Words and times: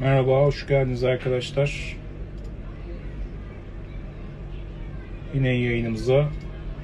Merhaba, 0.00 0.40
hoş 0.40 0.66
geldiniz 0.66 1.04
arkadaşlar. 1.04 1.96
Yine 5.34 5.48
yayınımıza 5.48 6.28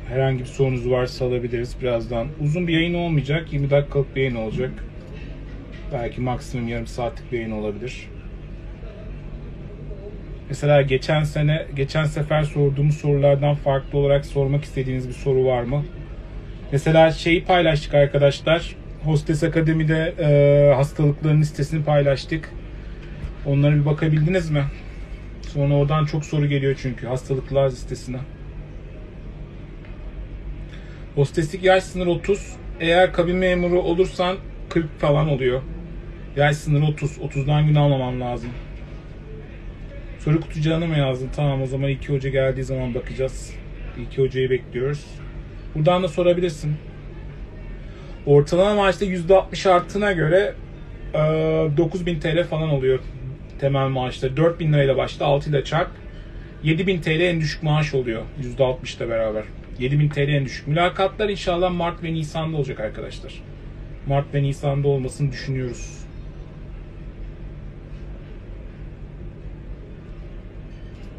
herhangi 0.08 0.38
bir 0.38 0.44
sorunuz 0.44 0.90
varsa 0.90 1.24
alabiliriz 1.24 1.80
birazdan. 1.80 2.26
Uzun 2.40 2.68
bir 2.68 2.72
yayın 2.72 2.94
olmayacak, 2.94 3.52
20 3.52 3.70
dakikalık 3.70 4.16
bir 4.16 4.20
yayın 4.20 4.34
olacak. 4.34 4.70
Belki 5.92 6.20
maksimum 6.20 6.68
yarım 6.68 6.86
saatlik 6.86 7.32
bir 7.32 7.38
yayın 7.38 7.50
olabilir. 7.50 8.08
Mesela 10.48 10.82
geçen 10.82 11.22
sene, 11.22 11.66
geçen 11.76 12.04
sefer 12.04 12.42
sorduğumuz 12.42 12.96
sorulardan 12.96 13.54
farklı 13.54 13.98
olarak 13.98 14.26
sormak 14.26 14.64
istediğiniz 14.64 15.08
bir 15.08 15.14
soru 15.14 15.44
var 15.44 15.62
mı? 15.62 15.84
Mesela 16.72 17.10
şeyi 17.10 17.44
paylaştık 17.44 17.94
arkadaşlar. 17.94 18.76
Hostes 19.04 19.42
Akademi'de 19.42 20.14
e, 20.18 20.74
hastalıkların 20.74 21.40
listesini 21.40 21.84
paylaştık. 21.84 22.50
Onlara 23.46 23.74
bir 23.74 23.86
bakabildiniz 23.86 24.50
mi? 24.50 24.64
Sonra 25.42 25.74
oradan 25.74 26.04
çok 26.04 26.24
soru 26.24 26.46
geliyor 26.46 26.78
çünkü 26.82 27.06
hastalıklar 27.06 27.70
listesine. 27.70 28.18
Hosteslik 31.14 31.64
yaş 31.64 31.84
sınırı 31.84 32.10
30. 32.10 32.56
Eğer 32.80 33.12
kabin 33.12 33.36
memuru 33.36 33.82
olursan 33.82 34.36
40 34.68 35.00
falan 35.00 35.28
oluyor. 35.28 35.62
Yaş 36.36 36.56
sınırı 36.56 36.84
30. 36.84 37.18
30'dan 37.18 37.66
gün 37.66 37.74
almaman 37.74 38.20
lazım. 38.20 38.50
Soru 40.18 40.40
kutucağına 40.40 40.86
mı 40.86 40.98
yazdın? 40.98 41.30
Tamam 41.36 41.62
o 41.62 41.66
zaman 41.66 41.90
2 41.90 42.12
hoca 42.12 42.30
geldiği 42.30 42.64
zaman 42.64 42.94
bakacağız. 42.94 43.54
2 44.10 44.22
hocayı 44.22 44.50
bekliyoruz. 44.50 45.04
Buradan 45.74 46.02
da 46.02 46.08
sorabilirsin. 46.08 46.76
Ortalama 48.26 48.74
maaşta 48.74 49.04
%60 49.04 49.70
arttığına 49.70 50.12
göre 50.12 50.54
e, 51.14 51.18
9000 51.76 52.20
TL 52.20 52.44
falan 52.44 52.68
oluyor 52.68 52.98
temel 53.58 53.88
maaşta. 53.88 54.36
4000 54.36 54.72
lirayla 54.72 54.96
başta 54.96 55.26
6 55.26 55.50
ile 55.50 55.64
çarp. 55.64 55.90
7000 56.62 57.00
TL 57.00 57.20
en 57.20 57.40
düşük 57.40 57.62
maaş 57.62 57.94
oluyor 57.94 58.22
%60 58.58 58.96
ile 58.96 59.08
beraber. 59.08 59.44
7000 59.78 60.08
TL 60.08 60.18
en 60.18 60.44
düşük. 60.44 60.68
Mülakatlar 60.68 61.28
inşallah 61.28 61.70
Mart 61.70 62.02
ve 62.02 62.14
Nisan'da 62.14 62.56
olacak 62.56 62.80
arkadaşlar. 62.80 63.42
Mart 64.06 64.34
ve 64.34 64.42
Nisan'da 64.42 64.88
olmasını 64.88 65.32
düşünüyoruz. 65.32 66.06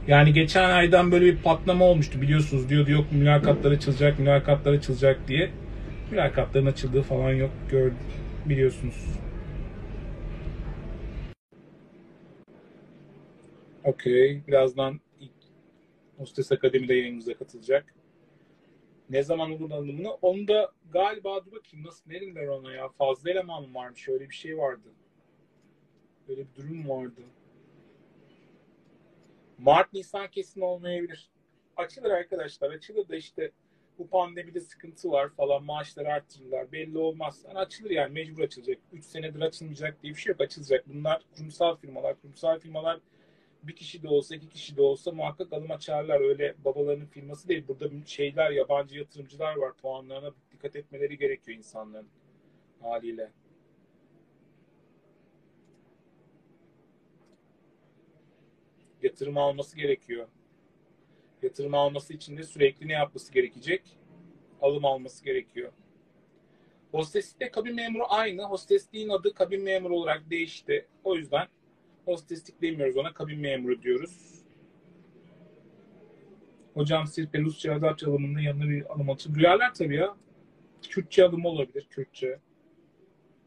Yani 0.07 0.33
geçen 0.33 0.69
aydan 0.69 1.11
böyle 1.11 1.25
bir 1.25 1.37
patlama 1.37 1.85
olmuştu 1.85 2.21
biliyorsunuz. 2.21 2.69
Diyordu 2.69 2.91
yok 2.91 3.05
mülakatlar 3.11 3.71
açılacak, 3.71 4.19
mülakatlar 4.19 4.73
açılacak 4.73 5.27
diye. 5.27 5.49
Mülakatların 6.11 6.65
açıldığı 6.65 7.01
falan 7.01 7.31
yok. 7.31 7.51
Gördüm. 7.71 7.97
Biliyorsunuz. 8.45 9.26
Okey. 13.87 14.47
Birazdan 14.47 14.99
Hostes 16.17 16.51
Akademi'de 16.51 16.93
yayınımıza 16.93 17.33
katılacak. 17.33 17.95
Ne 19.09 19.23
zaman 19.23 19.51
olur 19.51 19.71
alımını? 19.71 20.11
Onu 20.11 20.47
da 20.47 20.71
galiba 20.91 21.45
dur 21.45 21.51
bakayım 21.51 21.85
nasıl 21.85 22.09
verirler 22.09 22.47
ona 22.47 22.73
ya. 22.73 22.89
Fazla 22.89 23.31
eleman 23.31 23.63
mı 23.63 23.73
varmış? 23.73 24.09
Öyle 24.09 24.29
bir 24.29 24.35
şey 24.35 24.57
vardı. 24.57 24.89
Öyle 26.29 26.41
bir 26.41 26.55
durum 26.55 26.89
vardı. 26.89 27.21
Mart 29.57 29.93
Nisan 29.93 30.27
kesin 30.31 30.61
olmayabilir. 30.61 31.29
Açılır 31.77 32.11
arkadaşlar. 32.11 32.71
Açılır 32.71 33.09
da 33.09 33.15
işte 33.15 33.51
bu 33.99 34.07
pandemide 34.07 34.59
sıkıntı 34.59 35.11
var 35.11 35.29
falan 35.29 35.63
maaşları 35.63 36.13
arttırırlar. 36.13 36.71
Belli 36.71 36.97
olmaz. 36.97 37.43
Yani 37.47 37.59
açılır 37.59 37.89
yani 37.89 38.13
mecbur 38.13 38.43
açılacak. 38.43 38.77
3 38.93 39.05
senedir 39.05 39.41
açılmayacak 39.41 40.03
diye 40.03 40.13
bir 40.13 40.19
şey 40.19 40.31
yok. 40.31 40.41
Açılacak. 40.41 40.87
Bunlar 40.87 41.21
kurumsal 41.37 41.75
firmalar. 41.75 42.21
Kurumsal 42.21 42.59
firmalar 42.59 42.99
bir 43.67 43.75
kişi 43.75 44.03
de 44.03 44.07
olsa 44.07 44.35
iki 44.35 44.49
kişi 44.49 44.77
de 44.77 44.81
olsa 44.81 45.11
muhakkak 45.11 45.53
alım 45.53 45.71
açarlar. 45.71 46.21
Öyle 46.21 46.55
babalarının 46.65 47.05
firması 47.05 47.47
değil. 47.47 47.67
Burada 47.67 47.89
şeyler 48.05 48.51
yabancı 48.51 48.97
yatırımcılar 48.99 49.55
var. 49.55 49.73
Puanlarına 49.73 50.31
dikkat 50.51 50.75
etmeleri 50.75 51.17
gerekiyor 51.17 51.57
insanların 51.57 52.07
haliyle. 52.81 53.31
Yatırım 59.01 59.37
alması 59.37 59.77
gerekiyor. 59.77 60.27
Yatırım 61.41 61.73
alması 61.73 62.13
için 62.13 62.37
de 62.37 62.43
sürekli 62.43 62.87
ne 62.87 62.93
yapması 62.93 63.33
gerekecek? 63.33 63.97
Alım 64.61 64.85
alması 64.85 65.23
gerekiyor. 65.23 65.71
Hosteslikte 66.91 67.51
kabin 67.51 67.75
memuru 67.75 68.03
aynı. 68.09 68.43
Hostesliğin 68.43 69.09
adı 69.09 69.33
kabin 69.33 69.63
memuru 69.63 69.95
olarak 69.95 70.29
değişti. 70.29 70.87
O 71.03 71.15
yüzden 71.15 71.47
hosteslik 72.07 72.61
demiyoruz 72.61 72.97
ona 72.97 73.13
kabin 73.13 73.39
memuru 73.39 73.81
diyoruz. 73.81 74.43
Hocam 76.73 77.07
Sirpe 77.07 77.39
Rusça 77.39 77.73
Arapça 77.73 78.09
alımında 78.09 78.41
yanına 78.41 78.69
bir 78.69 78.93
alım 78.93 79.09
açın. 79.09 79.35
Duyarlar 79.35 79.73
tabii 79.73 79.95
ya. 79.95 80.17
Kürtçe 80.89 81.25
alımı 81.25 81.47
olabilir. 81.47 81.87
Kürtçe 81.89 82.39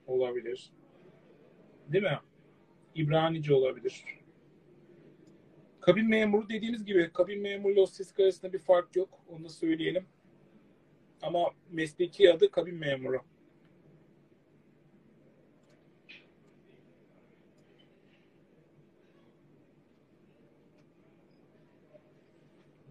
olabilir. 0.06 0.70
Değil 1.88 2.04
mi? 2.04 2.18
İbranice 2.94 3.54
olabilir. 3.54 4.04
Kabin 5.80 6.08
memuru 6.08 6.48
dediğimiz 6.48 6.84
gibi 6.84 7.10
kabin 7.12 7.42
memuru 7.42 7.76
hosteslik 7.76 8.20
arasında 8.20 8.52
bir 8.52 8.58
fark 8.58 8.96
yok. 8.96 9.08
Onu 9.28 9.44
da 9.44 9.48
söyleyelim. 9.48 10.06
Ama 11.22 11.50
mesleki 11.70 12.32
adı 12.32 12.50
kabin 12.50 12.74
memuru. 12.74 13.20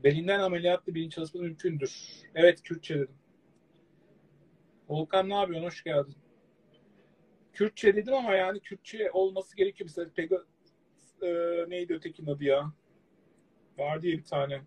Belinden 0.04 0.40
ameliyatlı 0.40 0.96
bilinç 0.96 1.14
çalışması 1.14 1.44
mümkündür. 1.44 2.22
Evet 2.36 2.64
Kürtçe 2.64 2.96
dedim. 2.96 3.16
Volkan 4.90 5.30
ne 5.30 5.34
yapıyorsun? 5.34 5.68
Hoş 5.68 5.84
geldin. 5.84 6.16
Kürtçe 7.54 7.96
dedim 7.96 8.14
ama 8.14 8.36
yani 8.36 8.60
Kürtçe 8.60 9.12
olması 9.12 9.56
gerekiyor. 9.56 9.90
Mesela 9.90 10.14
Pega, 10.16 10.38
e, 11.22 11.30
neydi 11.70 11.94
ötekinin 11.94 12.28
adı 12.28 12.44
ya? 12.44 12.74
Vardı 13.78 14.08
ya 14.08 14.18
bir 14.18 14.24
tane. 14.24 14.62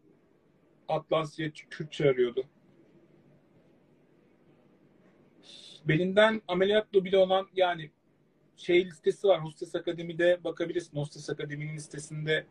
Atlasya 0.88 1.50
Kürtçe 1.50 2.10
arıyordu. 2.10 2.44
Belinden 5.84 6.43
ameliyatlı 6.49 7.04
bile 7.04 7.19
olan 7.19 7.49
yani 7.54 7.91
şey 8.56 8.87
listesi 8.87 9.28
var. 9.28 9.44
Hostes 9.44 9.75
Akademi'de 9.75 10.44
bakabilirsin. 10.44 10.97
Hostes 10.97 11.31
Akademi'nin 11.31 11.76
listesinde 11.76 12.47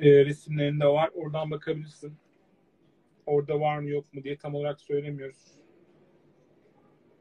e, 0.00 0.24
resimlerinde 0.24 0.86
var. 0.86 1.10
Oradan 1.14 1.50
bakabilirsin. 1.50 2.16
Orada 3.26 3.60
var 3.60 3.78
mı 3.78 3.90
yok 3.90 4.14
mu 4.14 4.24
diye 4.24 4.36
tam 4.36 4.54
olarak 4.54 4.80
söylemiyoruz. 4.80 5.52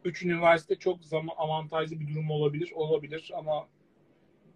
Üç 0.05 0.23
üniversite 0.23 0.75
çok 0.75 1.05
zaman 1.05 1.35
avantajlı 1.37 1.99
bir 1.99 2.09
durum 2.13 2.31
olabilir. 2.31 2.71
Olabilir 2.75 3.31
ama 3.35 3.67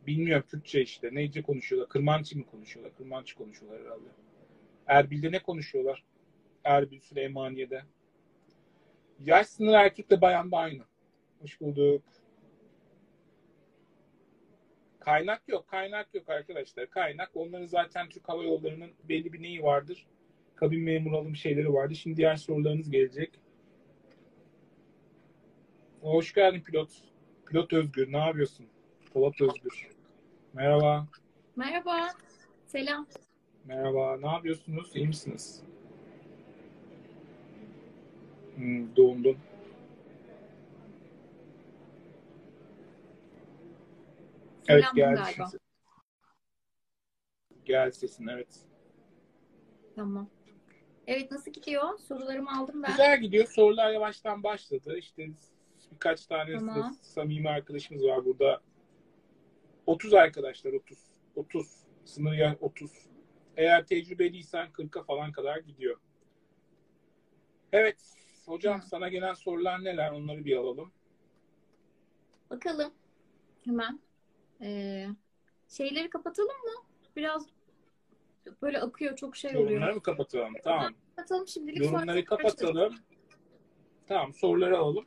bilmiyorum 0.08 0.46
Kürtçe 0.50 0.82
işte. 0.82 1.10
Neyce 1.14 1.42
konuşuyorlar? 1.42 1.90
Kırmançı 1.90 2.38
mı 2.38 2.46
konuşuyorlar? 2.46 2.98
Kırmançı 2.98 3.36
konuşuyorlar 3.36 3.82
herhalde. 3.82 4.10
Erbil'de 4.88 5.32
ne 5.32 5.40
konuşuyorlar? 5.40 6.04
Erbil, 6.64 7.00
Süleymaniye'de. 7.00 7.84
Yaş 9.20 9.48
sınırı 9.48 9.76
erkekle 9.76 10.22
bayan 10.22 10.52
da 10.52 10.58
aynı. 10.58 10.84
Hoş 11.42 11.62
bulduk. 11.62 12.04
Kaynak 15.08 15.42
yok. 15.48 15.68
Kaynak 15.68 16.14
yok 16.14 16.30
arkadaşlar. 16.30 16.90
Kaynak 16.90 17.32
onların 17.34 17.66
zaten 17.66 18.10
Türk 18.10 18.30
Hava 18.30 18.44
Yolları'nın 18.44 18.92
belli 19.10 19.34
bir 19.34 19.42
neyi 19.42 19.64
vardır. 19.64 20.08
Kabin 20.56 20.84
memuru 20.84 21.18
alım 21.18 21.36
şeyleri 21.36 21.74
vardı. 21.74 21.96
Şimdi 21.96 22.18
diğer 22.18 22.36
sorularınız 22.36 22.90
gelecek. 22.90 23.32
Hoş 26.02 26.34
geldin 26.34 26.62
pilot. 26.62 26.90
Pilot 27.46 27.74
Özgür. 27.74 28.14
Ne 28.14 28.18
yapıyorsun? 28.18 28.66
Polat 29.14 29.42
Özgür. 29.42 29.90
Merhaba. 30.54 31.08
Merhaba. 31.56 32.08
Selam. 32.66 33.08
Merhaba. 33.66 34.18
Ne 34.18 34.28
yapıyorsunuz? 34.28 34.96
İyi 34.96 35.08
misiniz? 35.08 35.64
Hmm, 38.56 38.96
doğundun. 38.96 39.38
Evet 44.68 44.86
geldi 44.96 45.16
galiba. 45.16 45.46
sesin. 45.46 45.60
Geldi 47.66 47.96
sesin 47.96 48.28
evet. 48.28 48.60
Tamam. 49.96 50.30
Evet 51.08 51.32
nasıl 51.32 51.52
gidiyor? 51.52 52.00
Sorularımı 52.00 52.60
aldım 52.60 52.84
ben. 52.84 52.92
Güzel 52.92 53.22
gidiyor. 53.22 53.48
Sorular 53.48 53.92
yavaştan 53.92 54.44
başladı. 54.44 54.98
İşte 54.98 55.28
birkaç 55.92 56.26
tane 56.26 56.58
Tamam. 56.58 56.98
samimi 57.02 57.50
arkadaşımız 57.50 58.04
var 58.04 58.26
burada. 58.26 58.62
30 59.86 60.14
arkadaşlar 60.14 60.74
30. 60.74 60.98
30. 61.36 61.84
Sınır 62.06 62.34
ya 62.34 62.58
30. 62.62 62.92
Eğer 63.58 63.86
tecrübeliysen 63.86 64.68
40'a 64.72 65.04
falan 65.04 65.32
kadar 65.32 65.58
gidiyor. 65.58 65.98
Evet. 67.72 67.98
Hocam 68.46 68.82
Hı. 68.82 68.86
sana 68.88 69.10
gelen 69.10 69.34
sorular 69.34 69.84
neler? 69.84 70.12
Onları 70.12 70.46
bir 70.46 70.58
alalım. 70.58 70.92
Bakalım. 72.50 72.94
Hemen. 73.66 74.00
Ee, 74.62 75.08
Şeyleri 75.70 76.10
kapatalım 76.10 76.50
mı? 76.50 76.84
Biraz 77.16 77.46
böyle 78.62 78.80
akıyor 78.82 79.16
çok 79.16 79.36
şey 79.36 79.52
oluyor. 79.52 79.70
Yorumları 79.70 79.96
mı 79.96 80.02
kapatalım? 80.02 80.54
Tamam. 80.64 80.94
Kapatalım 81.16 81.48
şimdilik. 81.48 81.82
Yorumları 81.82 82.26
kapatalım. 82.26 82.96
Tamam 84.08 84.34
soruları 84.34 84.78
alalım. 84.78 85.06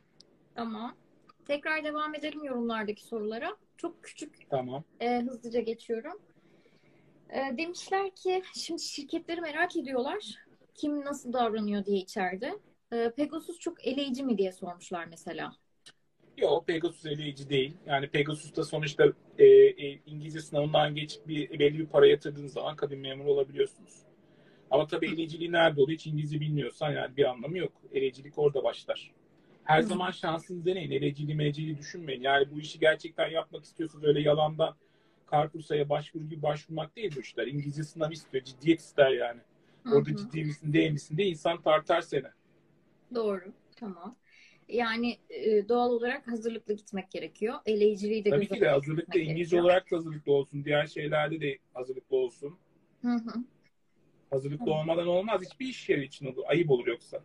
Tamam. 0.55 0.95
Tekrar 1.45 1.83
devam 1.83 2.15
edelim 2.15 2.43
yorumlardaki 2.43 3.03
sorulara. 3.03 3.57
Çok 3.77 4.03
küçük 4.03 4.49
Tamam. 4.49 4.83
e, 4.99 5.19
hızlıca 5.21 5.59
geçiyorum. 5.59 6.21
E, 7.29 7.57
demişler 7.57 8.15
ki 8.15 8.43
şimdi 8.53 8.81
şirketleri 8.81 9.41
merak 9.41 9.77
ediyorlar. 9.77 10.35
Kim 10.73 11.05
nasıl 11.05 11.33
davranıyor 11.33 11.85
diye 11.85 11.97
içeride. 11.97 12.59
E, 12.93 13.11
Pegasus 13.17 13.59
çok 13.59 13.87
eleyici 13.87 14.23
mi 14.23 14.37
diye 14.37 14.51
sormuşlar 14.51 15.05
mesela. 15.05 15.53
Yok 16.37 16.67
Pegasus 16.67 17.05
eleyici 17.05 17.49
değil. 17.49 17.77
Yani 17.85 18.09
Pegasus'ta 18.09 18.63
sonuçta 18.63 19.05
e, 19.37 19.45
e, 19.45 19.99
İngilizce 20.05 20.41
sınavından 20.41 20.95
geçip 20.95 21.27
bir, 21.27 21.59
belli 21.59 21.79
bir 21.79 21.85
para 21.85 22.07
yatırdığınız 22.07 22.53
zaman 22.53 22.75
kabin 22.75 22.99
memuru 22.99 23.31
olabiliyorsunuz. 23.31 23.99
Ama 24.71 24.87
tabii 24.87 25.07
eleyiciliği 25.07 25.51
nerede 25.51 25.81
oluyor? 25.81 25.99
Hiç 25.99 26.07
İngilizce 26.07 26.39
bilmiyorsan 26.39 26.91
yani 26.91 27.17
bir 27.17 27.25
anlamı 27.25 27.57
yok. 27.57 27.71
Eleyicilik 27.93 28.37
orada 28.37 28.63
başlar. 28.63 29.11
Her 29.63 29.79
Hı. 29.81 29.87
zaman 29.87 30.11
şansınızı 30.11 30.65
deneyin. 30.65 30.91
Eleyiciliği 30.91 31.37
meciliği 31.37 31.77
düşünmeyin. 31.77 32.21
Yani 32.21 32.51
bu 32.51 32.59
işi 32.59 32.79
gerçekten 32.79 33.29
yapmak 33.29 33.63
istiyorsanız 33.63 34.03
öyle 34.03 34.21
yalandan 34.21 34.75
Karpursa'ya 35.25 35.89
başvuru 35.89 36.23
gibi 36.23 36.41
başvurmak 36.41 36.95
değil 36.95 37.11
bu 37.15 37.19
işler. 37.19 37.47
İngilizce 37.47 37.83
sınav 37.83 38.11
istiyor. 38.11 38.43
Ciddiyet 38.43 38.79
ister 38.79 39.11
yani. 39.11 39.41
Orada 39.91 40.09
hı. 40.09 40.15
ciddi 40.15 40.43
misin 40.43 40.73
değil 40.73 40.91
misin 40.91 41.17
diye 41.17 41.27
insan 41.27 41.61
tartar 41.61 42.01
seni. 42.01 42.27
Doğru. 43.15 43.53
Tamam. 43.75 44.15
Yani 44.71 45.17
e, 45.29 45.69
doğal 45.69 45.91
olarak 45.91 46.27
hazırlıklı 46.27 46.73
gitmek 46.73 47.11
gerekiyor. 47.11 47.55
Eleyiciliği 47.65 48.25
de 48.25 48.29
Tabii 48.29 48.47
ki 48.47 48.61
de 48.61 48.79
tutmak 48.79 49.15
İngilizce 49.15 49.33
gerekiyor. 49.33 49.63
olarak 49.63 49.91
da 49.91 49.95
hazırlıklı 49.97 50.31
olsun. 50.31 50.65
Diğer 50.65 50.87
şeylerde 50.87 51.41
de 51.41 51.57
hazırlıklı 51.73 52.17
olsun. 52.17 52.57
Hı 53.01 53.07
hı. 53.13 53.33
Hazırlıklı 54.29 54.65
Tamam. 54.65 54.79
olmadan 54.79 55.07
olmaz. 55.07 55.41
Hiçbir 55.41 55.67
iş 55.67 55.89
yeri 55.89 56.03
için 56.03 56.25
olur. 56.25 56.43
Ayıp 56.47 56.71
olur 56.71 56.87
yoksa. 56.87 57.23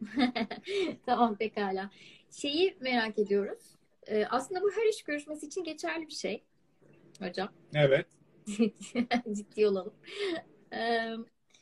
Tamam 1.06 1.36
pekala. 1.36 1.90
Şeyi 2.30 2.76
merak 2.80 3.18
ediyoruz. 3.18 3.62
Ee, 4.06 4.24
aslında 4.30 4.62
bu 4.62 4.70
her 4.70 4.88
iş 4.88 5.02
görüşmesi 5.02 5.46
için 5.46 5.64
geçerli 5.64 6.06
bir 6.06 6.12
şey. 6.12 6.42
Hocam. 7.20 7.48
Evet. 7.74 8.06
Ciddi 9.32 9.66
olalım. 9.66 9.94
Ee, 10.72 11.14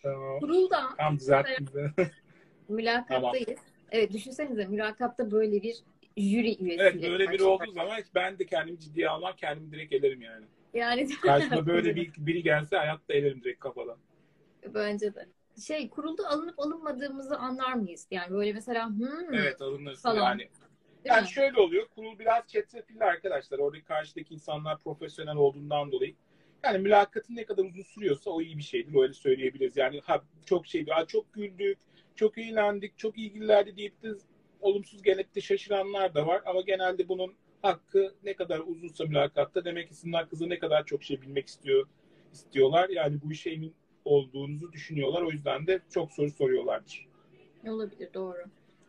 Tamam. 0.02 0.40
kurulda 0.40 0.96
Tam 0.98 1.16
düzelttim 1.18 1.68
mülakattayız. 2.68 3.60
Evet 3.90 4.12
düşünsenize 4.12 4.64
mülakatta 4.66 5.30
böyle 5.30 5.62
bir 5.62 5.76
jüri 6.16 6.62
üyesi. 6.64 6.82
evet 6.82 7.02
böyle 7.02 7.30
biri 7.30 7.42
olduğu 7.42 7.72
zaman 7.72 7.96
hiç 7.98 8.06
ben 8.14 8.38
de 8.38 8.46
kendimi 8.46 8.78
ciddiye 8.78 9.08
almam. 9.08 9.32
Kendimi 9.36 9.72
direkt 9.72 9.92
elerim 9.92 10.22
yani. 10.22 10.44
Yani 10.74 11.08
Karşıma 11.22 11.66
böyle 11.66 11.96
bir, 11.96 12.12
biri 12.18 12.42
gelse 12.42 12.76
hayatta 12.76 13.14
elerim 13.14 13.42
direkt 13.44 13.60
kafadan. 13.60 13.98
bence 14.74 15.14
de. 15.14 15.26
Şey 15.66 15.88
kurulda 15.90 16.28
alınıp 16.28 16.58
alınmadığımızı 16.58 17.36
anlar 17.36 17.72
mıyız? 17.72 18.06
Yani 18.10 18.30
böyle 18.30 18.52
mesela 18.52 18.88
hmm, 18.88 19.34
Evet 19.34 19.62
alınırsın 19.62 20.02
Falan. 20.02 20.22
yani. 20.22 20.38
değil 20.38 20.50
Yani 21.04 21.22
mi? 21.22 21.28
şöyle 21.28 21.60
oluyor. 21.60 21.86
Kurul 21.88 22.18
biraz 22.18 22.46
çetrefilli 22.46 23.04
arkadaşlar. 23.04 23.58
Oradaki 23.58 23.84
karşıdaki 23.84 24.34
insanlar 24.34 24.78
profesyonel 24.78 25.36
olduğundan 25.36 25.92
dolayı. 25.92 26.14
Yani 26.64 26.78
mülakatın 26.78 27.36
ne 27.36 27.44
kadar 27.44 27.64
uzun 27.64 27.82
sürüyorsa 27.82 28.30
o 28.30 28.40
iyi 28.40 28.58
bir 28.58 28.62
şeydir. 28.62 29.00
Öyle 29.02 29.12
söyleyebiliriz. 29.12 29.76
Yani 29.76 30.00
ha, 30.04 30.22
çok 30.46 30.66
şey, 30.66 30.86
ha, 30.86 31.06
çok 31.06 31.32
güldük, 31.32 31.78
çok 32.20 32.38
eğlendik, 32.38 32.98
çok 32.98 33.18
ilgililerdi 33.18 33.76
deyip 33.76 34.02
de 34.02 34.08
olumsuz 34.60 35.02
gelip 35.02 35.42
şaşıranlar 35.42 36.14
da 36.14 36.26
var. 36.26 36.42
Ama 36.46 36.60
genelde 36.60 37.08
bunun 37.08 37.34
hakkı 37.62 38.14
ne 38.24 38.34
kadar 38.34 38.58
uzunsa 38.58 39.04
mülakatta 39.04 39.64
demek 39.64 39.88
ki 39.88 39.94
sizin 39.94 40.12
hakkınızda 40.12 40.46
ne 40.46 40.58
kadar 40.58 40.86
çok 40.86 41.02
şey 41.02 41.22
bilmek 41.22 41.46
istiyor 41.46 41.86
istiyorlar. 42.32 42.88
Yani 42.88 43.20
bu 43.24 43.32
işe 43.32 43.50
emin 43.50 43.74
olduğunuzu 44.04 44.72
düşünüyorlar. 44.72 45.22
O 45.22 45.30
yüzden 45.30 45.66
de 45.66 45.80
çok 45.90 46.12
soru 46.12 46.30
soruyorlardır. 46.30 47.08
Olabilir 47.68 48.14
doğru. 48.14 48.44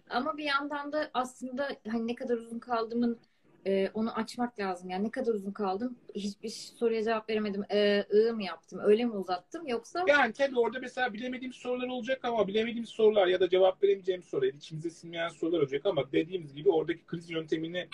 Ama 0.09 0.37
bir 0.37 0.43
yandan 0.43 0.91
da 0.91 1.11
aslında 1.13 1.69
hani 1.87 2.07
ne 2.07 2.15
kadar 2.15 2.37
uzun 2.37 2.59
kaldığımın 2.59 3.19
e, 3.67 3.89
onu 3.93 4.11
açmak 4.15 4.59
lazım. 4.59 4.89
Yani 4.89 5.03
ne 5.03 5.11
kadar 5.11 5.33
uzun 5.33 5.51
kaldım 5.51 5.95
hiçbir 6.15 6.49
soruya 6.49 7.03
cevap 7.03 7.29
veremedim. 7.29 7.63
E, 7.71 8.05
ı 8.13 8.33
mı 8.33 8.43
yaptım? 8.43 8.79
Öyle 8.83 9.05
mi 9.05 9.11
uzattım? 9.11 9.67
Yoksa 9.67 10.03
Yani 10.07 10.33
tabii 10.33 10.59
orada 10.59 10.79
mesela 10.79 11.13
bilemediğimiz 11.13 11.55
sorular 11.57 11.87
olacak 11.87 12.19
ama 12.25 12.47
bilemediğimiz 12.47 12.89
sorular 12.89 13.27
ya 13.27 13.39
da 13.39 13.49
cevap 13.49 13.83
veremeyeceğimiz 13.83 14.25
sorular, 14.25 14.47
içimize 14.47 14.89
sinmeyen 14.89 15.29
sorular 15.29 15.59
olacak 15.59 15.85
ama 15.85 16.11
dediğimiz 16.11 16.55
gibi 16.55 16.69
oradaki 16.69 17.05
kriz 17.05 17.29
yöntemini 17.29 17.87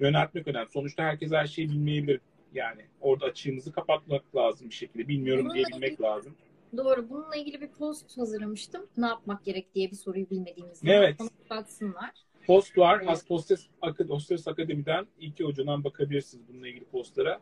yöneltmek 0.00 0.48
önemli. 0.48 0.68
Sonuçta 0.70 1.02
herkes 1.02 1.32
her 1.32 1.46
şeyi 1.46 1.68
bilmeyebilir. 1.68 2.20
Yani 2.54 2.82
orada 3.00 3.26
açığımızı 3.26 3.72
kapatmak 3.72 4.36
lazım 4.36 4.68
bir 4.68 4.74
şekilde. 4.74 5.08
Bilmiyorum 5.08 5.44
Bununla 5.44 5.54
diyebilmek 5.54 5.92
ilgili- 5.92 6.02
lazım. 6.02 6.34
doğru. 6.76 7.08
Bununla 7.10 7.36
ilgili 7.36 7.60
bir 7.60 7.68
post 7.68 8.18
hazırlamıştım. 8.18 8.86
Ne 8.96 9.06
yapmak 9.06 9.44
gerek 9.44 9.74
diye 9.74 9.90
bir 9.90 9.96
soruyu 9.96 10.30
bilmediğimizde. 10.30 10.92
Evet. 10.92 11.16
Baksınlar. 11.50 12.10
Post 12.46 12.78
var. 12.78 13.06
Hostes, 13.28 13.68
Hostes 14.08 14.48
Akademi'den 14.48 15.06
iki 15.20 15.44
hocadan 15.44 15.84
bakabilirsiniz 15.84 16.48
bununla 16.48 16.68
ilgili 16.68 16.84
postlara. 16.84 17.40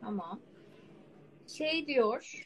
Tamam. 0.00 0.40
Şey 1.48 1.86
diyor 1.86 2.44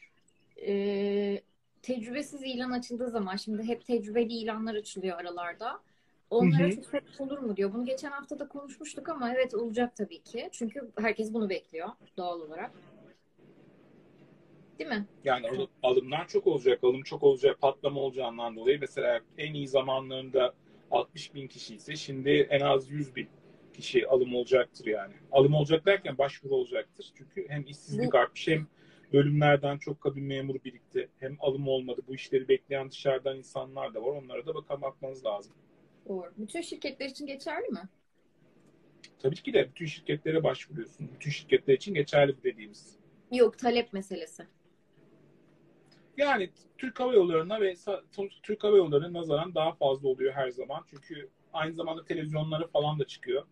e, 0.67 1.41
tecrübesiz 1.81 2.43
ilan 2.43 2.71
açıldığı 2.71 3.09
zaman 3.09 3.35
şimdi 3.35 3.63
hep 3.63 3.85
tecrübeli 3.85 4.33
ilanlar 4.33 4.75
açılıyor 4.75 5.19
aralarda. 5.19 5.81
Onlara 6.29 6.63
Hı 6.63 6.67
hı. 6.67 6.81
fırsat 6.81 7.03
olur 7.21 7.37
mu 7.39 7.57
diyor. 7.57 7.73
Bunu 7.73 7.85
geçen 7.85 8.11
hafta 8.11 8.39
da 8.39 8.47
konuşmuştuk 8.47 9.09
ama 9.09 9.33
evet 9.33 9.55
olacak 9.55 9.95
tabii 9.95 10.21
ki. 10.21 10.49
Çünkü 10.51 10.91
herkes 10.97 11.33
bunu 11.33 11.49
bekliyor 11.49 11.89
doğal 12.17 12.41
olarak. 12.41 12.71
Değil 14.79 14.89
mi? 14.89 15.05
Yani 15.23 15.49
al- 15.49 15.67
alımlar 15.83 16.27
çok 16.27 16.47
olacak, 16.47 16.83
alım 16.83 17.03
çok 17.03 17.23
olacak, 17.23 17.61
patlama 17.61 17.99
olacağından 17.99 18.55
dolayı 18.55 18.79
mesela 18.79 19.21
en 19.37 19.53
iyi 19.53 19.67
zamanlarında 19.67 20.53
60 20.91 21.33
bin 21.33 21.47
kişi 21.47 21.75
ise 21.75 21.95
şimdi 21.95 22.29
en 22.29 22.59
az 22.59 22.89
100 22.89 23.15
bin 23.15 23.29
kişi 23.73 24.07
alım 24.07 24.35
olacaktır 24.35 24.85
yani. 24.85 25.13
Alım 25.31 25.53
olacak 25.53 25.85
derken 25.85 26.17
başvuru 26.17 26.55
olacaktır. 26.55 27.11
Çünkü 27.15 27.49
hem 27.49 27.65
işsizlik 27.67 28.15
artmış 28.15 28.47
hem 28.47 28.67
bölümlerden 29.13 29.77
çok 29.77 30.01
kabin 30.01 30.23
memuru 30.23 30.63
birikti. 30.63 31.09
Hem 31.19 31.37
alım 31.39 31.67
olmadı. 31.67 32.01
Bu 32.07 32.15
işleri 32.15 32.47
bekleyen 32.47 32.91
dışarıdan 32.91 33.37
insanlar 33.37 33.93
da 33.93 34.01
var. 34.01 34.11
Onlara 34.23 34.45
da 34.45 34.55
bakan 34.55 34.81
bakmanız 34.81 35.25
lazım. 35.25 35.53
Doğru. 36.07 36.33
Bütün 36.37 36.61
şirketler 36.61 37.05
için 37.05 37.25
geçerli 37.25 37.67
mi? 37.69 37.89
Tabii 39.19 39.35
ki 39.35 39.53
de 39.53 39.69
bütün 39.69 39.85
şirketlere 39.85 40.43
başvuruyorsun. 40.43 41.09
Bütün 41.13 41.31
şirketler 41.31 41.73
için 41.73 41.93
geçerli 41.93 42.37
bu 42.37 42.43
dediğimiz. 42.43 42.97
Yok 43.31 43.57
talep 43.57 43.93
meselesi. 43.93 44.47
Yani 46.19 46.49
Türk 46.77 46.99
Hava 46.99 47.13
Yolları'na 47.13 47.61
ve 47.61 47.75
Türk 48.43 48.63
Hava 48.63 48.77
Yolları'na 48.77 49.19
nazaran 49.19 49.55
daha 49.55 49.71
fazla 49.71 50.07
oluyor 50.07 50.33
her 50.33 50.49
zaman. 50.49 50.83
Çünkü 50.89 51.29
aynı 51.53 51.73
zamanda 51.73 52.05
televizyonları 52.05 52.67
falan 52.67 52.99
da 52.99 53.07
çıkıyor. 53.07 53.43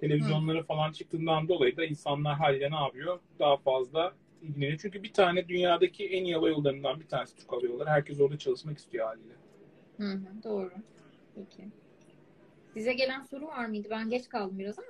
Televizyonları 0.00 0.62
falan 0.62 0.92
çıktığından 0.92 1.48
dolayı 1.48 1.76
da 1.76 1.84
insanlar 1.84 2.34
haliyle 2.34 2.70
ne 2.70 2.76
yapıyor? 2.76 3.20
Daha 3.38 3.56
fazla 3.56 4.14
ilgileniyor. 4.42 4.78
Çünkü 4.82 5.02
bir 5.02 5.12
tane 5.12 5.48
dünyadaki 5.48 6.08
en 6.08 6.24
iyi 6.24 6.34
hava 6.34 6.48
yollarından 6.48 7.00
bir 7.00 7.08
tanesi 7.08 7.36
Türk 7.36 7.52
Hava 7.52 7.66
Yolları. 7.66 7.88
Herkes 7.88 8.20
orada 8.20 8.38
çalışmak 8.38 8.78
istiyor 8.78 9.06
haliyle. 9.06 9.34
Hı 9.96 10.12
hı, 10.12 10.42
doğru. 10.44 10.72
Peki. 11.34 11.68
Size 12.74 12.92
gelen 12.92 13.22
soru 13.22 13.46
var 13.46 13.66
mıydı? 13.66 13.88
Ben 13.90 14.10
geç 14.10 14.28
kaldım 14.28 14.58
biraz 14.58 14.78
ama. 14.78 14.88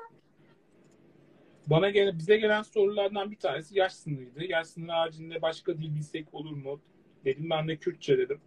Bana 1.66 1.90
gelen, 1.90 2.18
bize 2.18 2.36
gelen 2.36 2.62
sorulardan 2.62 3.30
bir 3.30 3.38
tanesi 3.38 3.78
yaş 3.78 3.92
sınırıydı. 3.92 4.44
Yaş 4.44 4.66
sınırı 4.66 4.92
haricinde 4.92 5.42
başka 5.42 5.78
dil 5.78 5.94
bilsek 5.94 6.34
olur 6.34 6.56
mu? 6.56 6.80
Dedim 7.24 7.50
ben 7.50 7.68
de 7.68 7.76
Kürtçe 7.76 8.18
dedim. 8.18 8.40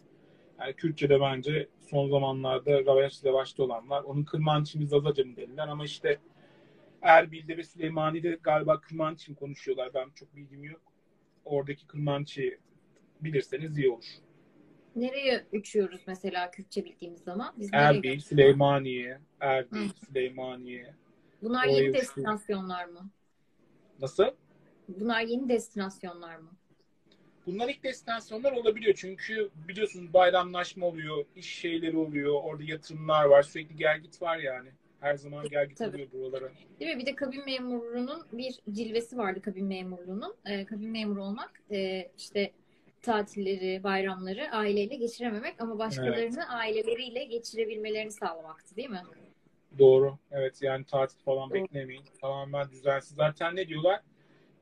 Yani 0.59 0.73
Kürtçe 0.73 1.09
de 1.09 1.21
bence 1.21 1.67
son 1.89 2.09
zamanlarda 2.09 2.71
revaçta 2.71 3.29
revaçta 3.29 3.63
olanlar. 3.63 4.03
Onun 4.03 4.23
Kırmançı 4.23 4.87
Zazaca 4.87 5.25
mı 5.25 5.35
dediler 5.35 5.67
ama 5.67 5.85
işte 5.85 6.19
Erbil'de 7.01 7.57
ve 7.57 7.63
Süleymaniye'de 7.63 8.39
galiba 8.43 8.81
Kırmançı 8.81 9.31
mı 9.31 9.37
konuşuyorlar. 9.37 9.93
Ben 9.93 10.09
çok 10.15 10.35
bilgim 10.35 10.63
yok. 10.63 10.81
Oradaki 11.45 11.87
Kırmançı 11.87 12.57
bilirseniz 13.21 13.77
iyi 13.77 13.89
olur. 13.89 14.05
Nereye 14.95 15.45
uçuyoruz 15.51 16.01
mesela 16.07 16.51
Kürtçe 16.51 16.85
bildiğimiz 16.85 17.21
zaman? 17.21 17.53
Biz 17.57 17.69
Erbil? 17.73 18.19
Süleymaniye, 18.19 19.19
Erbil, 19.39 19.89
Hı. 19.89 19.93
Süleymaniye. 20.07 20.93
Bunlar 21.41 21.67
Oraya 21.67 21.81
yeni 21.81 21.93
destinasyonlar 21.93 22.85
mı? 22.85 23.09
Nasıl? 23.99 24.25
Bunlar 24.87 25.21
yeni 25.21 25.49
destinasyonlar 25.49 26.35
mı? 26.35 26.51
Bunlar 27.45 27.69
ilk 27.69 27.83
destinasyonlar 27.83 28.51
olabiliyor. 28.51 28.95
Çünkü 28.97 29.49
biliyorsunuz 29.67 30.13
bayramlaşma 30.13 30.85
oluyor, 30.85 31.25
iş 31.35 31.55
şeyleri 31.55 31.97
oluyor, 31.97 32.33
orada 32.43 32.63
yatırımlar 32.63 33.25
var, 33.25 33.43
sürekli 33.43 33.75
gel 33.75 33.99
git 33.99 34.21
var 34.21 34.37
yani. 34.37 34.69
Her 34.99 35.15
zaman 35.15 35.49
gel 35.49 35.69
git 35.69 35.77
Tabii. 35.77 35.89
oluyor 35.89 36.11
buralara. 36.11 36.51
Değil 36.79 36.95
mi? 36.95 37.01
Bir 37.01 37.05
de 37.05 37.15
kabin 37.15 37.45
memurunun 37.45 38.25
bir 38.31 38.59
cilvesi 38.71 39.17
vardı 39.17 39.41
kabin 39.41 39.65
memurluğunun. 39.65 40.35
Ee, 40.45 40.65
kabin 40.65 40.89
memuru 40.89 41.23
olmak 41.23 41.61
e, 41.71 42.09
işte 42.17 42.51
tatilleri, 43.01 43.83
bayramları 43.83 44.51
aileyle 44.51 44.95
geçirememek 44.95 45.61
ama 45.61 45.79
başkalarını 45.79 46.49
aileleriyle 46.49 47.23
geçirebilmelerini 47.23 48.11
sağlamaktı 48.11 48.75
değil 48.75 48.89
mi? 48.89 49.01
Doğru. 49.79 50.17
Evet 50.31 50.61
yani 50.61 50.85
tatil 50.85 51.19
falan 51.19 51.49
Doğru. 51.49 51.63
beklemeyin. 51.63 52.03
Tamamen 52.21 52.71
düzensiz. 52.71 53.15
Zaten 53.15 53.55
ne 53.55 53.67
diyorlar? 53.67 54.01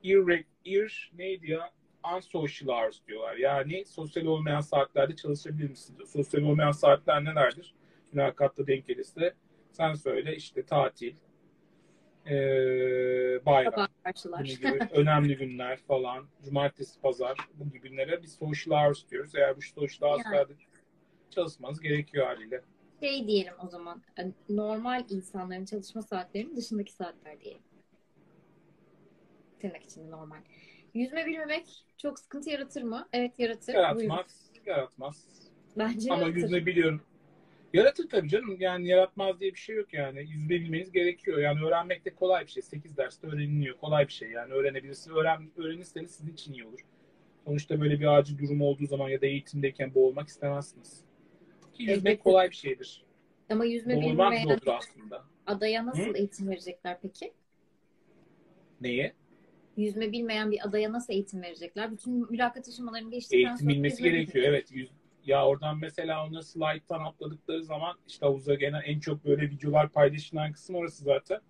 ir, 0.02 0.44
ir 0.64 1.12
neydi 1.18 1.50
ya? 1.50 1.70
Unsocial 2.16 2.68
hours 2.68 3.06
diyorlar. 3.06 3.36
Yani 3.36 3.84
sosyal 3.84 4.26
olmayan 4.26 4.60
saatlerde 4.60 5.16
çalışabilir 5.16 5.70
misin 5.70 5.96
diyor. 5.96 6.08
Sosyal 6.08 6.42
olmayan 6.42 6.70
saatler 6.70 7.24
nelerdir? 7.24 7.74
Mülakatta 8.12 8.66
denk 8.66 8.86
gelirse 8.86 9.34
sen 9.72 9.94
söyle 9.94 10.36
işte 10.36 10.66
tatil, 10.66 11.14
ee, 12.26 13.46
bayram, 13.46 13.88
gibi 14.44 14.78
önemli 14.90 15.36
günler 15.36 15.76
falan, 15.76 16.26
cumartesi, 16.44 17.00
pazar 17.00 17.36
bu 17.54 17.64
gibi 17.64 17.80
günlere 17.80 18.22
biz 18.22 18.34
social 18.34 18.84
hours 18.84 19.10
diyoruz. 19.10 19.34
Eğer 19.34 19.56
bu 19.56 19.62
social 19.62 20.10
hours'larda 20.10 20.52
çalışmanız 21.30 21.80
gerekiyor 21.80 22.26
haliyle. 22.26 22.62
Şey 23.00 23.26
diyelim 23.26 23.54
o 23.64 23.68
zaman. 23.68 24.02
yani 24.18 24.32
Normal 24.48 25.04
insanların 25.10 25.64
çalışma 25.64 26.02
saatlerinin 26.02 26.56
dışındaki 26.56 26.92
saatler 26.92 27.40
diyelim. 27.40 27.62
Tırnak 29.60 29.82
içinde 29.82 30.10
normal. 30.10 30.38
Yüzme 30.94 31.26
bilmemek 31.26 31.84
çok 31.98 32.18
sıkıntı 32.18 32.50
yaratır 32.50 32.82
mı? 32.82 33.08
Evet 33.12 33.32
yaratır. 33.38 33.74
Buyurun. 33.74 33.88
Yaratmaz, 34.00 34.50
yaratmaz. 34.66 35.26
Bence 35.78 36.12
Ama 36.12 36.22
yaratır. 36.22 36.36
yüzme 36.36 36.66
biliyorum. 36.66 37.02
Yaratır 37.74 38.08
tabii 38.08 38.28
canım. 38.28 38.56
Yani 38.60 38.88
yaratmaz 38.88 39.40
diye 39.40 39.54
bir 39.54 39.58
şey 39.58 39.76
yok 39.76 39.94
yani. 39.94 40.20
Yüzme 40.20 40.48
bilmeniz 40.50 40.92
gerekiyor. 40.92 41.38
Yani 41.38 41.64
öğrenmek 41.64 42.04
de 42.04 42.14
kolay 42.14 42.46
bir 42.46 42.50
şey. 42.50 42.62
8 42.62 42.96
derste 42.96 43.26
öğreniliyor. 43.26 43.76
Kolay 43.76 44.08
bir 44.08 44.12
şey 44.12 44.30
yani. 44.30 44.52
Öğrenebilirsiniz. 44.52 45.16
Öğren, 45.16 45.50
öğrenirseniz 45.56 46.10
sizin 46.10 46.32
için 46.32 46.52
iyi 46.52 46.64
olur. 46.66 46.80
Sonuçta 47.44 47.80
böyle 47.80 48.00
bir 48.00 48.06
acil 48.18 48.38
durum 48.38 48.62
olduğu 48.62 48.86
zaman 48.86 49.08
ya 49.08 49.20
da 49.20 49.26
eğitimdeyken 49.26 49.94
boğulmak 49.94 50.28
istemezsiniz. 50.28 51.00
Ki 51.74 51.82
yüzmek 51.82 51.98
Elbette. 51.98 52.22
kolay 52.22 52.50
bir 52.50 52.54
şeydir. 52.56 53.04
Ama 53.50 53.64
yüzme 53.64 53.96
Boğulmak 53.96 54.32
bilmeyen 54.32 54.58
aslında. 54.66 55.24
adaya 55.46 55.86
nasıl 55.86 56.14
Hı? 56.14 56.16
eğitim 56.18 56.48
verecekler 56.50 56.98
peki? 57.02 57.32
Neye? 58.80 59.12
Yüzme 59.76 60.12
bilmeyen 60.12 60.50
bir 60.50 60.68
adaya 60.68 60.92
nasıl 60.92 61.12
eğitim 61.12 61.42
verecekler? 61.42 61.92
Bütün 61.92 62.30
mülakat 62.30 62.68
aşamalarını 62.68 63.10
geçtikten 63.10 63.38
Eğitim 63.38 63.56
sonra 63.56 63.70
bilmesi 63.70 64.02
yüzme 64.02 64.10
gerekiyor. 64.10 64.44
Evet. 64.48 64.72
Yüz, 64.72 64.90
ya 65.26 65.46
oradan 65.46 65.78
mesela 65.78 66.26
ona 66.26 66.42
slide'tan 66.42 67.04
atladıkları 67.04 67.64
zaman 67.64 67.96
işte 68.08 68.26
havuza 68.26 68.54
gelen 68.54 68.82
en 68.84 69.00
çok 69.00 69.24
böyle 69.24 69.42
videolar 69.42 69.88
paylaşılan 69.88 70.52
kısım 70.52 70.76
orası 70.76 71.04
zaten. 71.04 71.40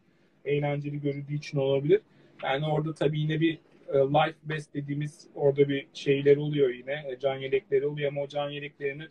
Eğlenceli 0.44 1.00
görüldüğü 1.00 1.34
için 1.34 1.58
olabilir. 1.58 2.00
Yani 2.44 2.66
orada 2.66 2.94
tabii 2.94 3.20
yine 3.20 3.40
bir 3.40 3.58
e, 3.88 3.98
life 3.98 4.38
vest 4.44 4.74
dediğimiz 4.74 5.26
orada 5.34 5.68
bir 5.68 5.86
şeyler 5.94 6.36
oluyor 6.36 6.70
yine. 6.70 7.04
E, 7.08 7.18
Can 7.18 7.36
yelekleri 7.36 7.86
oluyor 7.86 8.12
ama 8.12 8.22
o 8.22 8.28
can 8.28 8.50
yeleklerini 8.50 9.06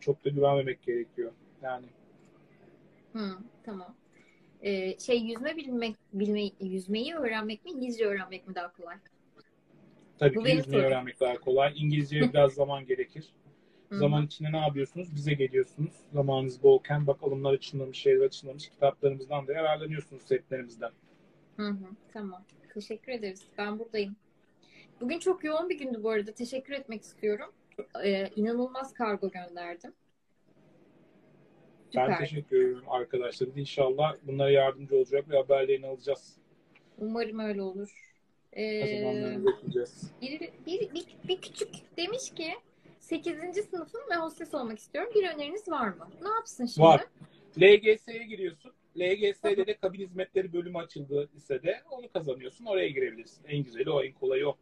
çok 0.00 0.24
da 0.24 0.28
güvenmemek 0.28 0.82
gerekiyor. 0.82 1.32
Yani 1.62 1.86
Hı, 3.12 3.38
tamam. 3.64 3.94
Ee, 4.62 4.98
şey 4.98 5.18
yüzme 5.22 5.56
bilmek, 5.56 5.96
bilmeyi, 6.12 6.54
yüzmeyi 6.60 7.14
öğrenmek 7.14 7.64
mi, 7.64 7.70
İngilizce 7.70 8.06
öğrenmek 8.06 8.48
mi 8.48 8.54
daha 8.54 8.72
kolay? 8.72 8.96
tabii 10.18 10.34
Bu 10.34 10.40
ki 10.40 10.48
yüzmeyi 10.48 10.82
sorum. 10.82 10.84
öğrenmek 10.84 11.20
daha 11.20 11.40
kolay. 11.40 11.72
İngilizceye 11.76 12.32
biraz 12.32 12.54
zaman 12.54 12.86
gerekir. 12.86 13.34
Zaman 13.92 14.26
içinde 14.26 14.52
ne 14.52 14.58
yapıyorsunuz? 14.58 15.16
Bize 15.16 15.34
geliyorsunuz. 15.34 15.94
Zamanınız 16.12 16.62
bolken 16.62 17.06
bak 17.06 17.22
alımlar 17.22 17.54
açılmamış, 17.54 17.98
şeyler 17.98 18.26
açılmamış. 18.26 18.68
Kitaplarımızdan 18.70 19.46
da 19.46 19.52
yararlanıyorsunuz 19.52 20.22
setlerimizden. 20.22 20.92
Hı 21.56 21.68
hı, 21.68 21.96
tamam. 22.12 22.44
Teşekkür 22.74 23.12
ederiz. 23.12 23.48
Ben 23.58 23.78
buradayım. 23.78 24.16
Bugün 25.00 25.18
çok 25.18 25.44
yoğun 25.44 25.68
bir 25.68 25.78
gündü 25.78 26.02
bu 26.02 26.10
arada. 26.10 26.32
Teşekkür 26.34 26.74
etmek 26.74 27.02
istiyorum. 27.02 27.52
Ee, 28.04 28.30
inanılmaz 28.36 28.94
kargo 28.94 29.30
gönderdim. 29.30 29.94
Ben 31.94 32.04
Süper. 32.04 32.18
teşekkür 32.18 32.56
ederim 32.56 32.88
arkadaşlar. 32.88 33.48
İnşallah 33.56 34.16
bunlara 34.22 34.50
yardımcı 34.50 34.96
olacak 34.96 35.30
ve 35.30 35.36
haberlerini 35.36 35.86
alacağız. 35.86 36.36
Umarım 36.98 37.38
öyle 37.38 37.62
olur. 37.62 38.16
Ee, 38.56 39.38
bir, 40.22 40.40
bir, 40.66 40.94
bir, 40.94 41.06
bir 41.28 41.40
küçük 41.40 41.68
demiş 41.96 42.30
ki 42.30 42.54
8. 43.00 43.34
sınıfım 43.70 44.00
ve 44.10 44.14
hostes 44.14 44.54
olmak 44.54 44.78
istiyorum. 44.78 45.12
Bir 45.14 45.34
öneriniz 45.34 45.68
var 45.68 45.88
mı? 45.88 46.08
Ne 46.22 46.28
yapsın 46.28 46.66
şimdi? 46.66 46.86
Var. 46.86 47.04
LGS'ye 47.60 48.24
giriyorsun. 48.24 48.72
LGS'de 48.98 49.66
de 49.66 49.76
kabin 49.76 50.00
hizmetleri 50.00 50.52
bölümü 50.52 50.78
açıldı 50.78 51.28
lisede. 51.34 51.82
Onu 51.90 52.08
kazanıyorsun. 52.12 52.64
Oraya 52.64 52.88
girebilirsin. 52.88 53.44
En 53.48 53.64
güzeli 53.64 53.90
o, 53.90 54.02
en 54.04 54.12
kolayı 54.12 54.48
o. 54.48 54.56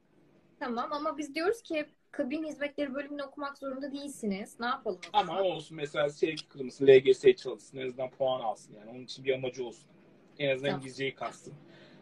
Tamam 0.58 0.92
ama 0.92 1.18
biz 1.18 1.34
diyoruz 1.34 1.62
ki 1.62 1.86
kabin 2.16 2.44
hizmetleri 2.44 2.94
bölümünü 2.94 3.22
okumak 3.22 3.58
zorunda 3.58 3.92
değilsiniz. 3.92 4.60
Ne 4.60 4.66
yapalım? 4.66 5.00
Ama 5.12 5.42
olsun 5.42 5.76
mesela 5.76 6.10
şey 6.10 6.36
kırmızı 6.48 6.86
LGS 6.86 7.36
çalışsın. 7.36 7.78
En 7.78 7.86
azından 7.86 8.10
puan 8.10 8.40
alsın 8.40 8.74
yani. 8.74 8.90
Onun 8.90 9.04
için 9.04 9.24
bir 9.24 9.34
amacı 9.34 9.64
olsun. 9.64 9.90
En 10.38 10.50
azından 10.50 10.70
Tamam. 10.70 10.80
İngilizceyi. 10.80 11.14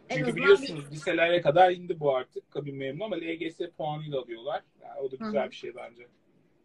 En 0.09 0.17
Çünkü 0.17 0.35
biliyorsunuz 0.35 0.91
liselere 0.91 1.41
kadar 1.41 1.71
indi 1.71 1.99
bu 1.99 2.15
artık 2.15 2.51
kabin 2.51 2.75
memuru 2.75 3.03
ama 3.03 3.15
LGS 3.15 3.59
puanıyla 3.77 4.19
alıyorlar. 4.19 4.63
Yani 4.81 4.99
o 4.99 5.11
da 5.11 5.15
güzel 5.15 5.45
hı. 5.45 5.49
bir 5.49 5.55
şey 5.55 5.75
bence. 5.75 6.07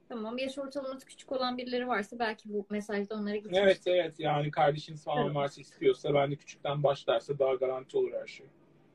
Tamam 0.09 0.39
yaş 0.39 0.59
ortalaması 0.59 1.07
küçük 1.07 1.33
olan 1.33 1.59
birileri 1.59 1.89
varsa 1.89 2.19
belki 2.19 2.53
bu 2.53 2.67
mesajda 2.71 3.15
onlara 3.15 3.37
gitmiş. 3.37 3.59
Evet 3.59 3.81
evet 3.87 4.15
yani 4.21 4.51
kardeşiniz 4.51 5.05
falan 5.05 5.35
varsa 5.35 5.61
istiyorsa 5.61 6.15
ben 6.15 6.31
de 6.31 6.37
küçükten 6.37 6.83
başlarsa 6.83 7.39
daha 7.39 7.55
garanti 7.55 7.97
olur 7.97 8.13
her 8.21 8.27
şey. 8.27 8.47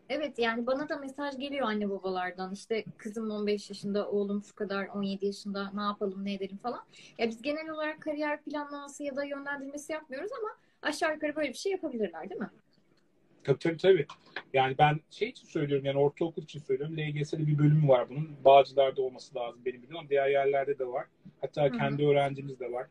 Evet 0.10 0.40
yani 0.40 0.68
bana 0.68 0.90
da 0.90 0.98
mesaj 0.98 1.38
geliyor 1.38 1.68
anne 1.68 1.90
babalardan. 1.90 2.54
İşte 2.54 2.84
kızım 2.98 3.32
15 3.32 3.70
yaşında, 3.70 4.10
oğlum 4.10 4.44
şu 4.44 4.56
kadar 4.56 4.88
17 4.88 5.26
yaşında 5.26 5.72
ne 5.74 5.82
yapalım 5.82 6.26
ne 6.26 6.34
edelim 6.34 6.58
falan. 6.58 6.82
Ya 7.18 7.28
biz 7.28 7.42
genel 7.42 7.70
olarak 7.70 8.02
kariyer 8.02 8.44
planlaması 8.44 9.04
ya 9.04 9.16
da 9.16 9.24
yönlendirmesi 9.24 9.94
yapmıyoruz 9.94 10.32
ama 10.40 10.50
aşağı 10.82 11.14
yukarı 11.14 11.36
böyle 11.36 11.50
bir 11.50 11.58
şey 11.58 11.72
yapabilirler 11.72 12.30
değil 12.30 12.42
mi? 12.42 12.50
Tabii 13.44 13.60
tabii 13.60 13.78
tabii. 13.78 14.06
Yani 14.54 14.76
ben 14.78 15.00
şey 15.10 15.30
için 15.30 15.48
söylüyorum 15.48 15.86
yani 15.86 16.00
ortaokul 16.00 16.44
için 16.44 16.60
söylüyorum. 16.60 16.98
LGS'de 16.98 17.48
bir 17.48 17.58
bölümü 17.58 17.88
var 17.88 18.10
bunun. 18.10 18.30
Bağcılar'da 18.46 19.02
olması 19.02 19.36
lazım 19.36 19.62
benim 19.66 19.82
bildiğim 19.82 19.98
ama 19.98 20.10
diğer 20.10 20.30
yerlerde 20.30 20.80
de 20.80 20.88
var. 20.88 21.06
Hatta 21.42 21.66
hı. 21.66 21.72
kendi 21.72 22.08
öğrencimiz 22.08 22.60
de 22.60 22.72
var. 22.72 22.88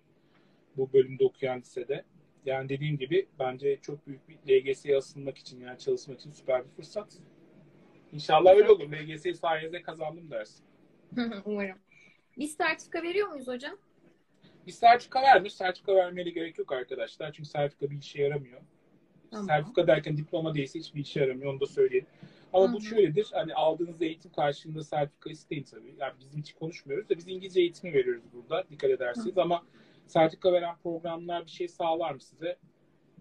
Bu 0.76 0.92
bölümde 0.92 1.24
okuyan 1.24 1.60
lisede. 1.60 2.04
Yani 2.46 2.68
dediğim 2.68 2.98
gibi 2.98 3.26
bence 3.38 3.78
çok 3.82 4.06
büyük 4.06 4.20
bir 4.28 4.36
LGS'ye 4.36 4.96
asılmak 4.96 5.38
için 5.38 5.60
yani 5.60 5.78
çalışmak 5.78 6.20
için 6.20 6.30
süper 6.30 6.64
bir 6.64 6.70
fırsat. 6.70 7.18
İnşallah 8.12 8.54
öyle 8.56 8.70
olur. 8.70 8.92
LGS 8.92 9.40
sayesinde 9.40 9.82
kazandım 9.82 10.30
dersin. 10.30 10.64
Umarım. 11.44 11.78
Biz 12.38 12.54
sertifika 12.54 13.02
veriyor 13.02 13.28
muyuz 13.28 13.48
hocam? 13.48 13.76
Bir 14.66 14.72
sertifika 14.72 15.22
vermiş. 15.22 15.54
Sertifika 15.54 15.94
vermeye 15.94 16.30
gerek 16.30 16.58
yok 16.58 16.72
arkadaşlar. 16.72 17.32
Çünkü 17.32 17.48
sertifika 17.48 17.90
bir 17.90 17.98
işe 17.98 18.22
yaramıyor. 18.22 18.60
Tamam. 19.30 19.46
Sertifika 19.46 19.86
derken 19.86 20.16
diploma 20.16 20.54
değilse 20.54 20.78
hiçbir 20.78 21.00
işe 21.00 21.20
yaramıyor. 21.20 21.52
Onu 21.52 21.60
da 21.60 21.66
söyleyelim. 21.66 22.08
Ama 22.52 22.68
Hı 22.68 22.72
bu 22.72 22.80
şöyledir. 22.80 23.28
Hani 23.32 23.54
aldığınız 23.54 24.02
eğitim 24.02 24.32
karşılığında 24.32 24.84
sertifika 24.84 25.30
isteyin 25.30 25.62
tabii. 25.62 25.94
Yani 25.98 26.12
bizim 26.20 26.40
için 26.40 26.58
konuşmuyoruz 26.58 27.08
da 27.08 27.18
biz 27.18 27.28
İngilizce 27.28 27.60
eğitimi 27.60 27.92
veriyoruz 27.92 28.22
burada. 28.32 28.64
Dikkat 28.70 28.90
ederseniz. 28.90 29.38
Ama 29.38 29.62
sertifika 30.06 30.52
veren 30.52 30.76
programlar 30.82 31.46
bir 31.46 31.50
şey 31.50 31.68
sağlar 31.68 32.12
mı 32.12 32.20
size? 32.20 32.58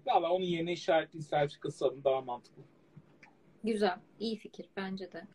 Valla 0.05 0.31
onun 0.31 0.45
yerine 0.45 0.73
işaretli 0.73 1.21
sertifikası 1.21 1.85
alın 1.85 2.03
daha 2.03 2.21
mantıklı. 2.21 2.63
Güzel. 3.63 3.99
iyi 4.19 4.37
fikir 4.37 4.69
bence 4.77 5.11
de. 5.11 5.27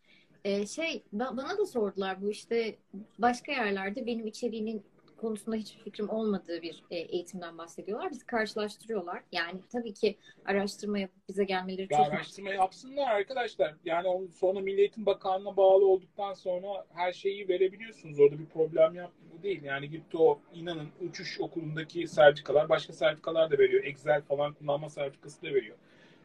Ee, 0.45 0.67
şey 0.67 1.03
ba- 1.15 1.37
bana 1.37 1.59
da 1.59 1.67
sordular 1.67 2.23
bu 2.23 2.31
işte 2.31 2.77
başka 3.19 3.53
yerlerde 3.53 4.07
benim 4.07 4.27
içeriğinin 4.27 4.83
konusunda 5.17 5.57
hiçbir 5.57 5.83
fikrim 5.83 6.09
olmadığı 6.09 6.63
bir 6.63 6.83
e, 6.91 6.97
eğitimden 6.97 7.59
bahsediyorlar. 7.59 8.11
Bizi 8.11 8.27
karşılaştırıyorlar. 8.27 9.23
Yani 9.33 9.61
tabii 9.73 9.95
ki 9.95 10.17
araştırma 10.45 10.99
yapıp 10.99 11.29
bize 11.29 11.45
gelmeleri 11.45 11.89
Ya 11.91 11.99
çok 11.99 12.13
araştırma 12.13 12.51
yapsınlar 12.51 13.09
arkadaşlar. 13.09 13.75
Yani 13.85 14.09
onun 14.09 14.31
sonra 14.31 14.61
Milli 14.61 14.81
Eğitim 14.81 15.07
Bakanlığı'na 15.07 15.57
bağlı 15.57 15.87
olduktan 15.87 16.35
sonra 16.35 16.87
her 16.95 17.13
şeyi 17.13 17.49
verebiliyorsunuz. 17.49 18.21
Orada 18.21 18.39
bir 18.39 18.47
problem 18.47 18.95
yok 18.95 19.13
bu 19.33 19.43
değil. 19.43 19.63
Yani 19.63 19.91
gitti 19.91 20.19
o 20.19 20.41
inanın 20.55 20.89
uçuş 21.09 21.41
okulundaki 21.41 22.09
sertifikalar 22.09 22.69
başka 22.69 22.93
sertifikalar 22.93 23.51
da 23.51 23.59
veriyor. 23.59 23.85
Excel 23.85 24.23
falan 24.23 24.53
kullanma 24.53 24.91
sertifikası 24.91 25.43
da 25.43 25.47
veriyor. 25.47 25.77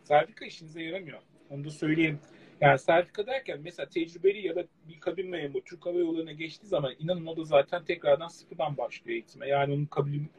Sertifika 0.04 0.46
işinize 0.46 0.84
yaramıyor. 0.84 1.20
Onu 1.50 1.64
da 1.66 1.70
söyleyeyim. 1.70 2.20
Yani 2.62 2.80
sertifika 2.80 3.27
derken 3.27 3.60
mesela 3.63 3.89
tecrübeli 3.89 4.48
ya 4.48 4.56
da 4.56 4.63
bir 4.89 5.00
kabin 5.00 5.30
memuru 5.30 5.63
Türk 5.63 5.86
Hava 5.86 5.98
Yolları'na 6.00 6.32
geçtiği 6.32 6.68
zaman 6.68 6.94
inanın 7.00 7.25
o 7.25 7.38
da 7.38 7.44
zaten 7.44 7.86
tekrardan 7.86 8.27
sıfırdan 8.27 8.77
başlıyor 8.77 9.13
eğitime. 9.15 9.48
Yani 9.48 9.74
onun 9.74 9.86
kabin 9.86 10.32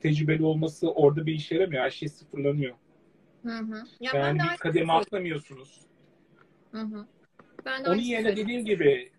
tecrübeli 0.00 0.44
olması 0.44 0.92
orada 0.92 1.26
bir 1.26 1.32
işe 1.34 1.54
yaramıyor. 1.54 1.82
Her 1.84 1.90
şey 1.90 2.08
sıfırlanıyor. 2.08 2.74
Hı 3.42 3.58
hı. 3.58 3.84
Ya 4.00 4.12
Yani 4.14 4.38
bir 4.38 4.56
kademe 4.56 4.86
şeyi 4.86 4.98
atlamıyorsunuz. 4.98 5.80
Hı 6.72 6.80
hı. 6.80 7.06
Ben 7.64 7.84
de 7.84 7.90
Onun 7.90 7.98
şeyi 7.98 8.08
yerine 8.08 8.36
dediğim 8.36 8.64
gibi 8.64 9.10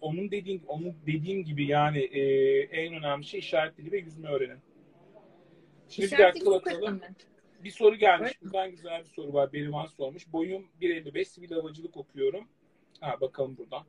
onun 0.00 0.30
dediğin 0.30 0.62
onun 0.66 0.94
dediğim 1.06 1.44
gibi 1.44 1.66
yani 1.66 1.98
e, 1.98 2.22
en 2.60 2.94
önemli 2.94 3.24
şey 3.24 3.40
işaret 3.40 3.76
dili 3.78 3.92
ve 3.92 3.98
yüzme 3.98 4.28
öğrenin. 4.28 4.58
Şimdi 5.88 6.12
bir 6.12 6.16
İşaret 6.16 6.34
dakika 6.34 6.40
dili 6.40 6.44
çok 6.44 6.66
bakalım. 6.66 6.82
önemli. 6.82 7.14
Bir 7.64 7.70
soru 7.70 7.96
gelmiş. 7.96 8.42
Buradan 8.42 8.70
güzel 8.70 9.00
bir 9.00 9.08
soru 9.08 9.32
var. 9.32 9.52
Berivan 9.52 9.86
sormuş. 9.86 10.32
Boyum 10.32 10.66
1.55 10.80 11.24
sivil 11.24 11.50
havacılık 11.50 11.96
okuyorum. 11.96 12.48
Ha 13.00 13.20
bakalım 13.20 13.56
buradan. 13.56 13.82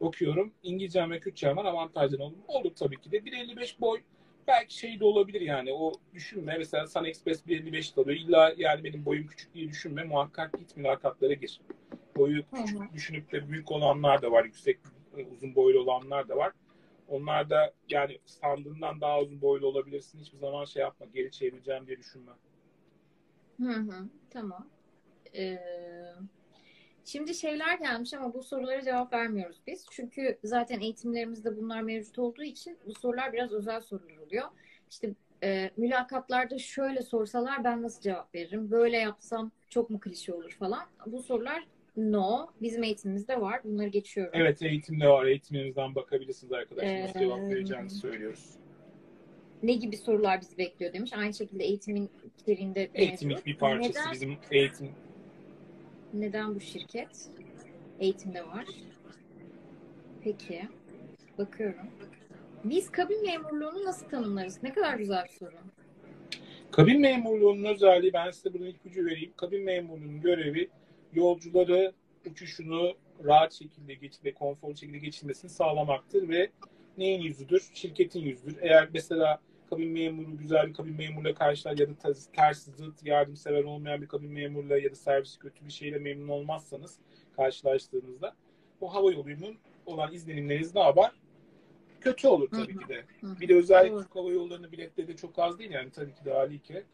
Okuyorum. 0.00 0.52
İngilizcem 0.62 1.10
ve 1.10 1.20
Kürtçem 1.20 1.56
var. 1.56 1.64
Avantajlı 1.64 2.24
olur. 2.24 2.36
mu? 2.36 2.44
Olur 2.48 2.74
tabii 2.74 3.00
ki 3.00 3.12
de. 3.12 3.18
1.55 3.18 3.80
boy 3.80 4.00
belki 4.46 4.74
şey 4.74 5.00
de 5.00 5.04
olabilir 5.04 5.40
yani. 5.40 5.72
O 5.72 5.92
düşünme. 6.14 6.58
Mesela 6.58 6.86
Sun 6.86 7.04
Express 7.04 7.46
1.55 7.46 8.00
alıyor. 8.02 8.18
İlla 8.18 8.54
yani 8.56 8.84
benim 8.84 9.04
boyum 9.04 9.26
küçük 9.26 9.54
diye 9.54 9.68
düşünme. 9.68 10.04
Muhakkak 10.04 10.58
git 10.58 10.76
mülakatlara 10.76 11.32
gir. 11.32 11.60
Boyu 12.16 12.44
küçük 12.54 12.92
düşünüp 12.92 13.32
de 13.32 13.48
büyük 13.48 13.72
olanlar 13.72 14.22
da 14.22 14.32
var. 14.32 14.44
Yüksek, 14.44 14.78
uzun 15.32 15.54
boylu 15.54 15.80
olanlar 15.80 16.28
da 16.28 16.36
var. 16.36 16.52
Onlar 17.08 17.50
da 17.50 17.72
yani 17.88 18.18
sandığından 18.24 19.00
daha 19.00 19.20
uzun 19.20 19.40
boylu 19.40 19.66
olabilirsin. 19.66 20.18
Hiçbir 20.18 20.38
zaman 20.38 20.64
şey 20.64 20.82
yapma. 20.82 21.06
Geri 21.14 21.30
çevireceğim 21.30 21.86
diye 21.86 21.98
düşünme. 21.98 22.32
Hı 23.60 23.72
hı, 23.72 24.08
tamam. 24.30 24.68
Ee, 25.36 25.58
şimdi 27.04 27.34
şeyler 27.34 27.78
gelmiş 27.78 28.14
ama 28.14 28.34
bu 28.34 28.42
sorulara 28.42 28.82
cevap 28.82 29.12
vermiyoruz 29.12 29.56
biz. 29.66 29.86
Çünkü 29.90 30.38
zaten 30.44 30.80
eğitimlerimizde 30.80 31.56
bunlar 31.56 31.82
mevcut 31.82 32.18
olduğu 32.18 32.42
için 32.42 32.78
bu 32.86 32.94
sorular 32.94 33.32
biraz 33.32 33.52
özel 33.52 33.80
sorular 33.80 34.16
oluyor. 34.16 34.48
İşte 34.90 35.14
e, 35.42 35.70
mülakatlarda 35.76 36.58
şöyle 36.58 37.02
sorsalar 37.02 37.64
ben 37.64 37.82
nasıl 37.82 38.00
cevap 38.02 38.34
veririm? 38.34 38.70
Böyle 38.70 38.96
yapsam 38.96 39.50
çok 39.68 39.90
mu 39.90 40.00
klişe 40.00 40.34
olur 40.34 40.50
falan. 40.58 40.82
Bu 41.06 41.22
sorular 41.22 41.66
no. 41.96 42.46
Bizim 42.62 42.82
eğitimimizde 42.82 43.40
var. 43.40 43.60
Bunları 43.64 43.88
geçiyorum. 43.88 44.32
Evet 44.36 44.62
eğitimde 44.62 45.08
var. 45.08 45.26
Eğitimlerimizden 45.26 45.94
bakabilirsiniz 45.94 46.52
arkadaşlar. 46.52 47.00
Nasıl 47.02 47.16
Ee, 47.20 47.22
cevap 47.22 47.38
vereceğinizi 47.40 47.96
söylüyoruz. 47.96 48.50
Ne 49.62 49.72
gibi 49.72 49.96
sorular 49.96 50.40
bizi 50.40 50.58
bekliyor 50.58 50.92
demiş. 50.92 51.12
Aynı 51.12 51.34
şekilde 51.34 51.64
eğitimin 51.64 52.10
içeriğinde 52.38 52.90
Eğitimin 52.94 53.38
bir 53.46 53.58
parçası. 53.58 53.98
Neden, 53.98 54.12
Bizim 54.12 54.36
eğitim 54.50 54.90
neden 56.14 56.54
bu 56.54 56.60
şirket? 56.60 57.28
Eğitimde 58.00 58.46
var. 58.46 58.66
Peki. 60.24 60.68
Bakıyorum. 61.38 61.86
Biz 62.64 62.90
kabin 62.90 63.22
memurluğunu 63.22 63.84
nasıl 63.84 64.08
tanımlarız? 64.08 64.62
Ne 64.62 64.72
kadar 64.72 64.98
güzel 64.98 65.24
bir 65.24 65.30
soru. 65.30 65.50
Kabin 66.70 67.00
memurluğunun 67.00 67.64
özelliği, 67.64 68.12
ben 68.12 68.30
size 68.30 68.54
buradan 68.54 68.66
ipucu 68.66 69.06
vereyim. 69.06 69.32
Kabin 69.36 69.64
memurluğunun 69.64 70.20
görevi 70.20 70.68
yolcuları 71.12 71.92
uçuşunu 72.30 72.92
rahat 73.24 73.52
şekilde 73.52 73.94
geçip 73.94 74.24
ve 74.24 74.34
konforlu 74.34 74.76
şekilde 74.76 74.98
geçirmesini 74.98 75.50
sağlamaktır 75.50 76.28
ve 76.28 76.50
neyin 76.98 77.20
yüzüdür? 77.22 77.70
Şirketin 77.74 78.20
yüzüdür. 78.20 78.56
Eğer 78.60 78.88
mesela 78.94 79.40
kabin 79.72 79.90
memuru 79.90 80.36
güzel 80.36 80.68
bir 80.68 80.74
kabin 80.74 80.96
memuruyla 80.96 81.34
karşılar 81.34 81.78
ya 81.78 81.88
da 81.88 81.94
ters, 82.32 82.64
zıt 82.64 83.06
yardımsever 83.06 83.64
olmayan 83.64 84.02
bir 84.02 84.08
kabin 84.08 84.32
memuruyla 84.32 84.78
ya 84.78 84.90
da 84.90 84.94
servis 84.94 85.36
kötü 85.38 85.66
bir 85.66 85.70
şeyle 85.70 85.98
memnun 85.98 86.28
olmazsanız 86.28 86.98
karşılaştığınızda 87.36 88.34
bu 88.80 88.94
hava 88.94 89.12
yolunun 89.12 89.58
olan 89.86 90.12
izlenimleriniz 90.12 90.74
ne 90.74 90.80
yapar? 90.80 91.12
Kötü 92.00 92.28
olur 92.28 92.50
tabii 92.50 92.78
ki 92.78 92.88
de. 92.88 93.04
Bir 93.22 93.48
de 93.48 93.54
özellikle. 93.54 93.98
Türk 93.98 94.16
Hava 94.16 94.32
Yolları'nın 94.32 94.72
biletleri 94.72 95.08
de 95.08 95.16
çok 95.16 95.38
az 95.38 95.58
değil 95.58 95.70
yani 95.70 95.90
tabii 95.90 96.14
ki 96.14 96.24
de 96.24 96.32
hali 96.32 96.58
ki. 96.58 96.84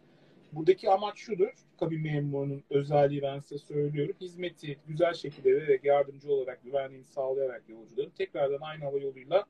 Buradaki 0.52 0.90
amaç 0.90 1.18
şudur. 1.18 1.52
Kabin 1.80 2.02
memurunun 2.02 2.62
özelliği 2.70 3.22
ben 3.22 3.40
size 3.40 3.58
söylüyorum. 3.58 4.16
Hizmeti 4.20 4.78
güzel 4.86 5.14
şekilde 5.14 5.54
vererek 5.54 5.84
yardımcı 5.84 6.32
olarak 6.32 6.64
güvenliğini 6.64 7.04
sağlayarak 7.04 7.62
yolcuların 7.68 8.10
tekrardan 8.10 8.60
aynı 8.60 8.84
hava 8.84 8.98
yoluyla 8.98 9.46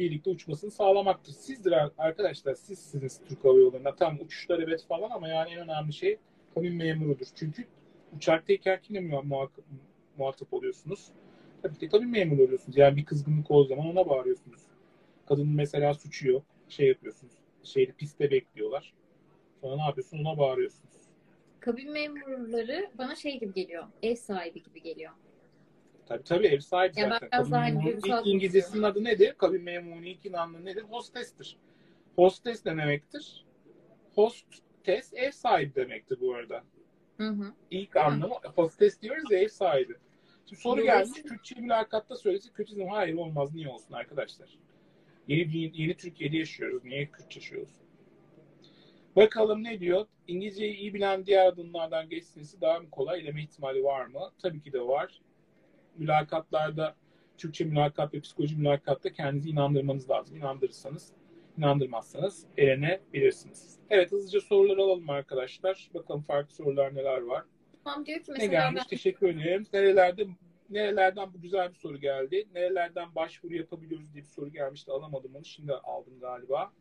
birlikte 0.00 0.30
uçmasını 0.30 0.70
sağlamaktır. 0.70 1.32
Sizdir 1.32 1.74
arkadaşlar 1.98 2.54
sizsiniz 2.54 3.20
Türk 3.28 3.44
Hava 3.44 3.58
Yolları'nda. 3.58 3.94
Tam 3.94 4.20
uçuşlar 4.20 4.58
evet 4.58 4.84
falan 4.88 5.10
ama 5.10 5.28
yani 5.28 5.50
en 5.50 5.58
önemli 5.60 5.92
şey 5.92 6.18
kabin 6.54 6.74
memurudur. 6.74 7.26
Çünkü 7.34 7.64
uçaktayken 8.16 8.80
kimle 8.82 9.00
muha- 9.00 9.48
muhatap 10.18 10.52
oluyorsunuz? 10.54 11.08
Tabii 11.62 11.78
ki 11.78 11.88
kabin 11.88 12.08
memuru 12.08 12.42
oluyorsunuz. 12.42 12.76
Yani 12.78 12.96
bir 12.96 13.04
kızgınlık 13.04 13.50
olduğu 13.50 13.68
zaman 13.68 13.86
ona 13.86 14.08
bağırıyorsunuz. 14.08 14.60
Kadının 15.26 15.54
mesela 15.54 15.94
suçu 15.94 16.28
yok. 16.28 16.42
Şey 16.68 16.88
yapıyorsunuz. 16.88 17.32
Şeyde 17.62 17.92
pistte 17.92 18.30
bekliyorlar. 18.30 18.94
Sonra 19.60 19.76
ne 19.76 19.82
yapıyorsun? 19.82 20.18
Ona 20.24 20.38
bağırıyorsunuz. 20.38 20.90
Kabin 21.60 21.92
memurları 21.92 22.90
bana 22.98 23.14
şey 23.14 23.40
gibi 23.40 23.52
geliyor. 23.52 23.84
Ev 24.02 24.14
sahibi 24.14 24.62
gibi 24.62 24.82
geliyor. 24.82 25.12
Tabii 26.10 26.24
tabii 26.24 26.46
ev 26.46 26.60
sahibi 26.60 27.00
Ya 27.00 27.08
zaten. 27.08 27.30
Kabin 27.30 27.52
hani 27.52 27.96
İngilizcesinin 28.24 28.82
adı 28.82 29.04
nedir? 29.04 29.34
Kabin 29.38 29.62
memurunun 29.62 30.02
ilk 30.02 30.26
anlamı 30.26 30.64
nedir? 30.64 30.82
Hostestir. 30.82 31.56
Hostes 32.16 32.66
ne 32.66 32.72
demektir? 32.72 33.46
Hostes 34.14 35.12
ev 35.14 35.30
sahibi 35.30 35.74
demektir 35.74 36.18
bu 36.20 36.34
arada. 36.34 36.64
Hı 37.16 37.28
hı. 37.28 37.52
İlk 37.70 37.96
anlamı 37.96 38.34
hostes 38.56 39.02
diyoruz 39.02 39.30
ya 39.30 39.38
ev 39.38 39.48
sahibi. 39.48 39.94
Şimdi 40.46 40.62
soru 40.62 40.82
gelmiş. 40.82 41.22
Türkçe 41.22 41.60
mülakatta 41.60 42.16
söylese 42.16 42.52
kötü 42.52 42.84
hayır 42.84 43.14
olmaz. 43.14 43.54
Niye 43.54 43.68
olsun 43.68 43.94
arkadaşlar? 43.94 44.58
Yeni, 45.28 45.80
yeni 45.82 45.96
Türkiye'de 45.96 46.36
yaşıyoruz. 46.36 46.84
Niye 46.84 47.06
Kürtçe 47.06 47.40
yaşıyoruz? 47.40 47.80
Bakalım 49.16 49.64
ne 49.64 49.80
diyor? 49.80 50.06
İngilizceyi 50.28 50.74
iyi 50.74 50.94
bilen 50.94 51.26
diğer 51.26 51.46
adımlardan 51.46 52.08
geçmesi 52.08 52.60
daha 52.60 52.80
mı 52.80 52.90
kolay? 52.90 53.20
Eleme 53.20 53.42
ihtimali 53.42 53.84
var 53.84 54.06
mı? 54.06 54.30
Tabii 54.42 54.62
ki 54.62 54.72
de 54.72 54.80
var. 54.80 55.20
Mülakatlarda, 55.98 56.94
Türkçe 57.38 57.64
mülakat 57.64 58.14
ve 58.14 58.20
psikoloji 58.20 58.56
mülakatta 58.56 59.12
kendinizi 59.12 59.50
inandırmanız 59.50 60.10
lazım. 60.10 60.36
İnandırırsanız, 60.36 61.12
inandırmazsanız 61.58 62.46
elenebilirsiniz. 62.56 63.78
Evet 63.90 64.12
hızlıca 64.12 64.40
soruları 64.40 64.82
alalım 64.82 65.10
arkadaşlar. 65.10 65.90
Bakalım 65.94 66.22
farklı 66.22 66.54
sorular 66.54 66.94
neler 66.94 67.20
var. 67.20 67.44
Tamam 67.84 68.06
diyor 68.06 68.18
ki 68.18 68.24
Ne 68.28 68.32
mesela 68.32 68.52
gelmiş? 68.52 68.82
ben 68.84 68.88
Teşekkür 68.88 69.28
ederim. 69.28 69.66
Nerelerde 69.72 70.26
nerelerden 70.70 71.34
bu 71.34 71.40
güzel 71.40 71.70
bir 71.70 71.74
soru 71.74 71.96
geldi. 71.98 72.48
Nerelerden 72.54 73.14
başvuru 73.14 73.54
yapabiliyoruz 73.54 74.14
diye 74.14 74.24
bir 74.24 74.28
soru 74.28 74.48
gelmişti. 74.48 74.92
Alamadım 74.92 75.34
onu. 75.36 75.44
Şimdi 75.44 75.72
aldım 75.74 76.20
galiba. 76.20 76.72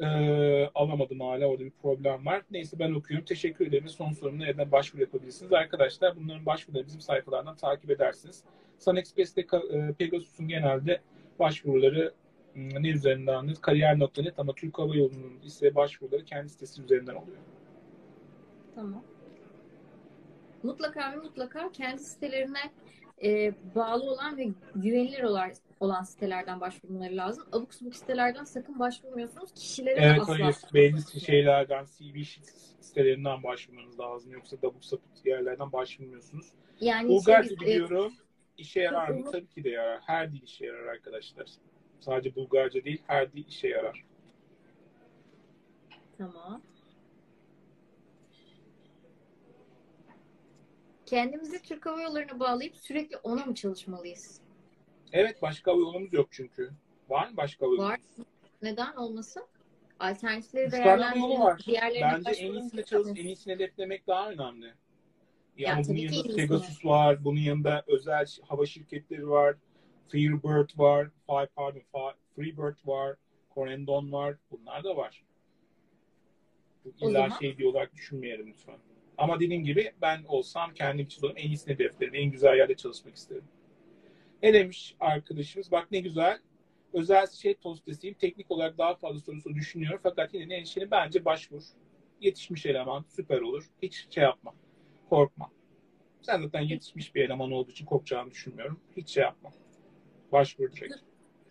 Ee, 0.00 0.70
alamadım 0.74 1.20
hala. 1.20 1.46
Orada 1.46 1.64
bir 1.64 1.72
problem 1.82 2.26
var. 2.26 2.42
Neyse 2.50 2.78
ben 2.78 2.92
okuyorum. 2.92 3.24
Teşekkür 3.26 3.66
ederim. 3.66 3.88
Son 3.88 4.12
sorum 4.12 4.38
nereden 4.38 4.72
başvuru 4.72 5.02
yapabilirsiniz? 5.02 5.52
Arkadaşlar 5.52 6.16
bunların 6.16 6.46
başvuruları 6.46 6.86
bizim 6.86 7.00
sayfalardan 7.00 7.56
takip 7.56 7.90
edersiniz. 7.90 8.44
Sun 8.78 8.96
Express'te 8.96 9.46
Pegasus'un 9.98 10.48
genelde 10.48 11.00
başvuruları 11.38 12.14
ne 12.56 12.90
üzerindendir? 12.90 13.56
Kariyer.net 13.56 14.38
ama 14.38 14.52
Türk 14.54 14.78
Hava 14.78 14.96
Yolu'nun 14.96 15.40
ise 15.44 15.74
başvuruları 15.74 16.24
kendi 16.24 16.48
sitesi 16.48 16.82
üzerinden 16.82 17.14
oluyor. 17.14 17.38
tamam. 18.74 19.02
Mutlaka 20.62 21.12
ve 21.12 21.16
mutlaka 21.16 21.72
kendi 21.72 22.02
sitelerine 22.02 22.70
e, 23.24 23.54
bağlı 23.74 24.10
olan 24.10 24.36
ve 24.36 24.48
güvenilir 24.74 25.22
olan, 25.22 25.50
olan 25.80 26.02
sitelerden 26.02 26.60
başvurmaları 26.60 27.16
lazım. 27.16 27.44
Abuk 27.52 27.74
subuk 27.74 27.96
sitelerden 27.96 28.44
sakın 28.44 28.78
başvurmuyorsunuz. 28.78 29.52
Kişilere 29.52 30.00
Evet 30.00 30.20
asla 30.20 30.38
hayır 30.38 30.56
belli 30.74 31.20
şeylerden 31.20 31.84
CV 31.84 32.22
sitelerinden 32.80 33.42
başvurmanız 33.42 34.00
lazım 34.00 34.32
yoksa 34.32 34.62
dabuk 34.62 34.84
sapık 34.84 35.26
yerlerden 35.26 35.72
başvurmuyorsunuz. 35.72 36.52
Yani 36.80 37.08
Bulgarca 37.08 37.48
şey, 37.48 37.56
e, 37.56 37.60
biliyorum. 37.60 38.12
İşe 38.58 38.80
yarar 38.80 39.08
mı? 39.08 39.30
Tabii 39.30 39.48
ki 39.48 39.64
de 39.64 39.70
yarar. 39.70 40.00
Her 40.06 40.32
dil 40.32 40.42
işe 40.42 40.66
yarar 40.66 40.86
arkadaşlar. 40.86 41.46
Sadece 42.00 42.34
Bulgarca 42.34 42.84
değil 42.84 43.02
her 43.06 43.32
dil 43.32 43.46
işe 43.48 43.68
yarar. 43.68 44.04
Tamam. 46.18 46.62
Kendimizi 51.06 51.62
Türk 51.62 51.86
Hava 51.86 52.02
Yolları'na 52.02 52.40
bağlayıp 52.40 52.76
sürekli 52.76 53.16
ona 53.16 53.44
mı 53.44 53.54
çalışmalıyız? 53.54 54.40
Evet 55.12 55.42
başka 55.42 55.70
hava 55.72 55.80
yolumuz 55.80 56.12
yok 56.12 56.28
çünkü. 56.30 56.70
Var 57.08 57.28
mı 57.28 57.36
başka 57.36 57.66
Var. 57.66 57.70
yolumuz? 57.70 58.00
Neden 58.62 58.96
olmasın? 58.96 59.42
Alternatifleri 60.00 60.72
var. 61.40 61.62
Diğerlerine 61.66 62.22
Bence 62.26 62.44
en 62.46 62.52
iyisini 62.52 62.84
çalış, 62.84 63.18
en 63.18 63.24
iyisini 63.26 63.54
hedeflemek 63.54 64.06
daha 64.06 64.30
önemli. 64.30 64.66
Ya 64.66 64.74
Yani 65.56 65.84
bunun 65.88 65.96
tabii 65.96 66.08
ki 66.08 66.16
yanında. 66.16 66.36
Pegasus 66.36 66.84
var, 66.84 67.24
bunun 67.24 67.40
yanında 67.40 67.84
özel 67.86 68.26
hava 68.48 68.66
şirketleri 68.66 69.28
var, 69.28 69.56
Fairbird 70.08 70.78
var, 70.78 71.08
Five 71.26 71.46
pardon, 71.56 71.82
Freebird 72.36 72.76
var, 72.86 73.16
Corendon 73.54 74.12
var, 74.12 74.36
bunlar 74.50 74.84
da 74.84 74.96
var. 74.96 75.24
İlla 77.00 77.10
zaman- 77.12 77.38
şey 77.38 77.58
diye 77.58 77.68
olarak 77.68 77.94
düşünmeyelim 77.94 78.46
lütfen. 78.48 78.78
Ama 79.18 79.40
dediğim 79.40 79.64
gibi 79.64 79.92
ben 80.02 80.24
olsam 80.28 80.74
kendim 80.74 81.06
için. 81.06 81.28
En 81.36 81.48
iyisini 81.48 81.74
hedeflerim, 81.74 82.14
en 82.14 82.30
güzel 82.30 82.56
yerde 82.56 82.74
çalışmak 82.74 83.16
isterim. 83.16 83.44
Ne 84.42 84.52
demiş 84.54 84.96
arkadaşımız? 85.00 85.72
Bak 85.72 85.88
ne 85.90 86.00
güzel. 86.00 86.38
Özel 86.92 87.26
şey 87.26 87.54
tostesiyim. 87.54 88.14
Teknik 88.14 88.50
olarak 88.50 88.78
daha 88.78 88.94
fazla 88.94 89.20
sorusu 89.20 89.54
düşünüyorum. 89.54 90.00
Fakat 90.02 90.34
yine 90.34 90.50
de 90.50 90.54
endişeli 90.54 90.90
bence 90.90 91.24
başvur. 91.24 91.62
Yetişmiş 92.20 92.66
eleman 92.66 93.04
süper 93.08 93.40
olur. 93.40 93.70
Hiç 93.82 94.06
şey 94.10 94.24
yapma. 94.24 94.54
Korkma. 95.10 95.50
Sen 96.22 96.42
zaten 96.42 96.60
yetişmiş 96.60 97.14
bir 97.14 97.24
eleman 97.24 97.52
olduğu 97.52 97.70
için 97.70 97.86
korkacağını 97.86 98.30
düşünmüyorum. 98.30 98.80
Hiç 98.96 99.08
şey 99.08 99.22
yapma. 99.22 99.52
Başvur 100.32 100.72
direkt. 100.72 100.94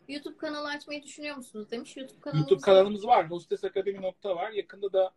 YouTube 0.07 0.37
kanalı 0.37 0.67
açmayı 0.69 1.03
düşünüyor 1.03 1.35
musunuz 1.35 1.71
demiş. 1.71 1.97
YouTube 1.97 2.21
kanalımız 2.21 2.51
YouTube 2.51 2.65
kanalımız 2.65 3.07
var. 3.07 3.29
Hostes 3.29 3.63
Akademi 3.63 4.01
nokta 4.01 4.35
var. 4.35 4.51
Yakında 4.51 4.93
da 4.93 5.13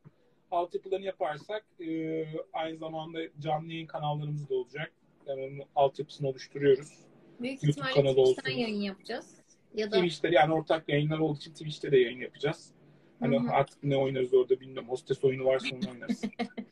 altyapılarını 0.51 1.05
yaparsak 1.05 1.65
e, 1.81 2.25
aynı 2.53 2.77
zamanda 2.77 3.19
canlı 3.41 3.73
yayın 3.73 3.87
kanallarımız 3.87 4.51
da 4.51 4.55
olacak. 4.55 4.93
Yani 5.27 5.67
altyapısını 5.77 6.29
oluşturuyoruz. 6.29 7.12
Büyük 7.43 7.63
YouTube 7.63 7.71
ihtimalle 7.71 7.95
kanalı 7.95 8.25
Twitch'ten 8.25 8.51
olsun. 8.51 8.61
yayın 8.61 8.81
yapacağız. 8.81 9.35
Ya 9.75 9.91
da 9.91 9.97
Twitch'te 9.97 10.29
yani 10.29 10.55
ortak 10.55 10.89
yayınlar 10.89 11.19
olduğu 11.19 11.39
için 11.39 11.53
Twitch'te 11.53 11.93
de 11.93 11.99
yayın 11.99 12.21
yapacağız. 12.21 12.71
Hani 13.21 13.39
Hı 13.39 13.41
hı. 13.41 13.51
artık 13.53 13.85
ne 13.85 13.97
oynarız 13.97 14.35
orada 14.35 14.61
bilmiyorum. 14.61 14.89
Hostes 14.89 15.25
oyunu 15.25 15.45
varsa 15.45 15.77
onu 15.77 15.91
oynarız. 15.95 16.23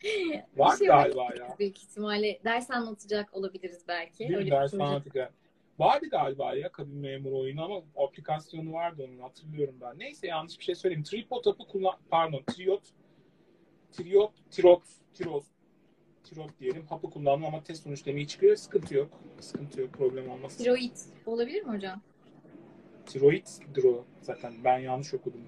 Var 0.56 0.76
şey 0.76 0.86
galiba 0.86 1.24
ya. 1.38 1.56
Büyük 1.58 1.78
ihtimalle 1.82 2.40
ders 2.44 2.70
anlatacak 2.70 3.34
olabiliriz 3.34 3.84
belki. 3.88 4.18
Değil? 4.18 4.34
Öyle 4.34 4.50
Ders 4.50 4.74
anlatacak. 4.74 5.34
Vardı 5.78 6.06
galiba 6.10 6.54
ya 6.54 6.72
kabin 6.72 6.96
memuru 6.96 7.38
oyunu 7.40 7.64
ama 7.64 7.82
aplikasyonu 7.96 8.72
vardı 8.72 9.06
onun 9.08 9.18
hatırlıyorum 9.18 9.74
ben. 9.80 9.98
Neyse 9.98 10.26
yanlış 10.26 10.58
bir 10.58 10.64
şey 10.64 10.74
söyleyeyim. 10.74 11.02
Tripod 11.02 11.46
hapı 11.46 11.66
kullan 11.66 11.94
pardon 12.10 12.42
triot 12.42 12.82
triot 13.92 14.32
tirot 14.50 14.82
tiroz 15.14 15.44
tirot 16.30 16.60
diyelim 16.60 16.86
hapı 16.86 17.10
kullandım 17.10 17.44
ama 17.44 17.62
test 17.62 17.82
sonuçları 17.82 18.16
iyi 18.16 18.28
çıkıyor. 18.28 18.56
Sıkıntı 18.56 18.94
yok. 18.94 19.10
Sıkıntı 19.40 19.80
yok. 19.80 19.92
Problem 19.92 20.30
olmaz. 20.30 20.56
Tiroid 20.56 20.96
olabilir 21.26 21.62
mi 21.62 21.72
hocam? 21.72 22.00
Tiroiddir 23.06 23.84
o 23.84 24.04
zaten. 24.22 24.52
Ben 24.64 24.78
yanlış 24.78 25.14
okudum. 25.14 25.40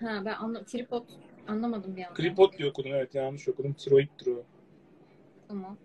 Ha 0.00 0.22
ben 0.24 0.34
anla 0.34 0.64
tripod 0.64 1.04
anlamadım 1.48 1.96
bir 1.96 2.02
anda. 2.04 2.14
Tripod 2.14 2.58
diye 2.58 2.68
okudum. 2.68 2.90
Evet 2.94 3.14
yanlış 3.14 3.48
okudum. 3.48 3.72
Tiroiddir 3.72 4.26
o. 4.26 4.42
Tamam. 5.48 5.76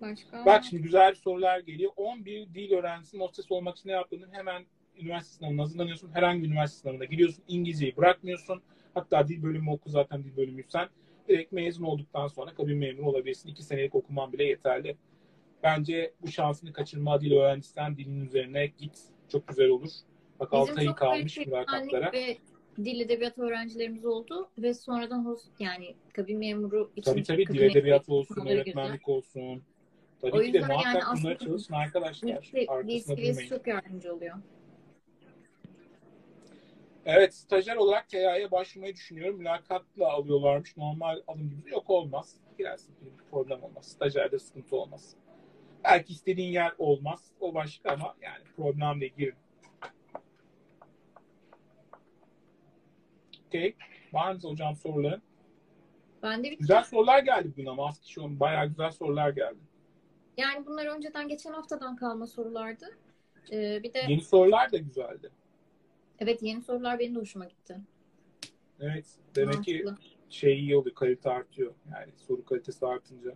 Başka? 0.00 0.46
Bak 0.46 0.64
şimdi 0.70 0.82
güzel 0.82 1.14
sorular 1.14 1.58
geliyor. 1.60 1.92
11 1.96 2.54
dil 2.54 2.72
öğrencisinin 2.72 3.22
hostes 3.22 3.52
olmak 3.52 3.76
için 3.76 3.88
ne 3.88 3.92
yaptığını 3.92 4.32
hemen 4.32 4.64
üniversite 5.00 5.36
sınavına 5.36 5.62
hazırlanıyorsun. 5.62 6.10
Herhangi 6.12 6.42
bir 6.42 6.48
üniversite 6.48 6.80
sınavına 6.80 7.04
giriyorsun. 7.04 7.44
İngilizceyi 7.48 7.96
bırakmıyorsun. 7.96 8.62
Hatta 8.94 9.28
dil 9.28 9.42
bölümü 9.42 9.70
oku 9.70 9.90
zaten 9.90 10.24
dil 10.24 10.36
bölümüysen. 10.36 10.88
Direkt 11.28 11.52
mezun 11.52 11.84
olduktan 11.84 12.26
sonra 12.26 12.54
kabin 12.54 12.78
memuru 12.78 13.08
olabilirsin. 13.08 13.48
İki 13.48 13.62
senelik 13.62 13.94
okuman 13.94 14.32
bile 14.32 14.44
yeterli. 14.44 14.96
Bence 15.62 16.14
bu 16.22 16.28
şansını 16.28 16.72
kaçırma 16.72 17.20
dil 17.20 17.32
öğrencisinden 17.32 17.96
dilin 17.96 18.26
üzerine 18.26 18.66
git. 18.66 18.98
Çok 19.28 19.48
güzel 19.48 19.68
olur. 19.68 19.90
Bak 20.40 20.52
6 20.52 20.80
ayı 20.80 20.94
kalmış 20.94 21.38
mülakatlara. 21.38 22.12
ve 22.12 22.36
dil 22.84 23.00
edebiyatı 23.00 23.42
öğrencilerimiz 23.42 24.04
oldu 24.04 24.48
ve 24.58 24.74
sonradan 24.74 25.24
host 25.24 25.60
yani 25.60 25.94
kabin 26.12 26.38
memuru 26.38 26.90
için 26.96 27.10
Tabii 27.10 27.22
tabii 27.22 27.46
dil 27.46 27.60
edebiyatı 27.60 28.12
olsun, 28.12 28.46
öğretmenlik 28.46 29.08
olsun. 29.08 29.62
Tabii 30.20 30.32
O 30.32 30.40
ki 30.40 30.52
de 30.52 30.58
yani 30.58 30.72
muhakkak 30.72 30.94
bunları 30.94 31.12
aslında 31.12 31.38
çalışın 31.38 31.74
arkadaşlar. 31.74 32.52
Durmayın. 32.52 33.48
çok 33.48 33.66
yardımcı 33.66 34.14
oluyor. 34.14 34.36
Evet, 37.06 37.34
stajyer 37.34 37.76
olarak 37.76 38.08
TYA'ya 38.08 38.50
başvurmayı 38.50 38.94
düşünüyorum. 38.94 39.38
Mülakatla 39.38 40.12
alıyorlarmış. 40.12 40.76
Normal 40.76 41.20
alım 41.26 41.50
gibi 41.50 41.70
yok 41.70 41.90
olmaz. 41.90 42.36
Girersin 42.58 42.94
bir 43.00 43.30
problem 43.30 43.62
olmaz. 43.62 43.86
Stajyerde 43.86 44.38
sıkıntı 44.38 44.76
olmaz. 44.76 45.14
Belki 45.84 46.12
istediğin 46.12 46.52
yer 46.52 46.72
olmaz. 46.78 47.32
O 47.40 47.54
başka 47.54 47.90
ama 47.92 48.14
yani 48.22 48.44
problem 48.56 49.00
değil. 49.00 49.14
Girin. 49.18 49.34
Okey. 53.46 53.76
Var 54.12 54.32
mı 54.32 54.38
hocam 54.42 54.76
soruların? 54.76 55.22
Ben 56.22 56.44
de 56.44 56.50
bir 56.50 56.58
Güzel 56.58 56.84
sorular 56.84 57.18
geldi 57.18 57.48
bugün 57.52 57.66
ama 57.66 57.88
az 57.88 58.00
kişi. 58.00 58.40
Bayağı 58.40 58.66
güzel 58.66 58.90
sorular 58.90 59.30
geldi. 59.30 59.58
yani 60.36 60.66
bunlar 60.66 60.86
önceden 60.86 61.28
geçen 61.28 61.52
haftadan 61.52 61.96
kalma 61.96 62.26
sorulardı. 62.26 62.98
Ee, 63.52 63.82
bir 63.82 63.94
de 63.94 63.98
Yeni 64.08 64.20
sorular 64.20 64.72
da 64.72 64.76
güzeldi. 64.76 65.30
Evet 66.18 66.42
yeni 66.42 66.62
sorular 66.62 66.98
benim 66.98 67.14
de 67.14 67.18
hoşuma 67.18 67.44
gitti. 67.44 67.80
Evet. 68.80 69.06
Demek 69.36 69.64
ki 69.64 69.82
Mantıklı. 69.84 70.04
şey 70.28 70.58
iyi 70.58 70.76
oluyor. 70.76 70.94
Kalite 70.94 71.30
artıyor. 71.30 71.74
Yani 71.92 72.12
soru 72.16 72.44
kalitesi 72.44 72.86
artınca. 72.86 73.34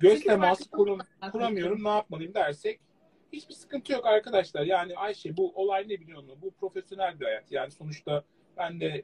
Göz 0.00 0.20
teması 0.24 0.70
kurum, 0.70 0.98
kuramıyorum 1.32 1.84
ne 1.84 1.88
yapmalıyım 1.88 2.34
dersek 2.34 2.80
hiçbir 3.32 3.54
sıkıntı 3.54 3.92
yok 3.92 4.06
arkadaşlar. 4.06 4.64
Yani 4.64 4.96
Ayşe 4.96 5.36
bu 5.36 5.52
olay 5.54 5.88
ne 5.88 6.00
biliyor 6.00 6.22
musun? 6.22 6.38
Bu 6.42 6.50
profesyonel 6.50 7.20
bir 7.20 7.24
hayat. 7.24 7.52
Yani 7.52 7.70
sonuçta 7.70 8.24
ben 8.56 8.80
de 8.80 9.02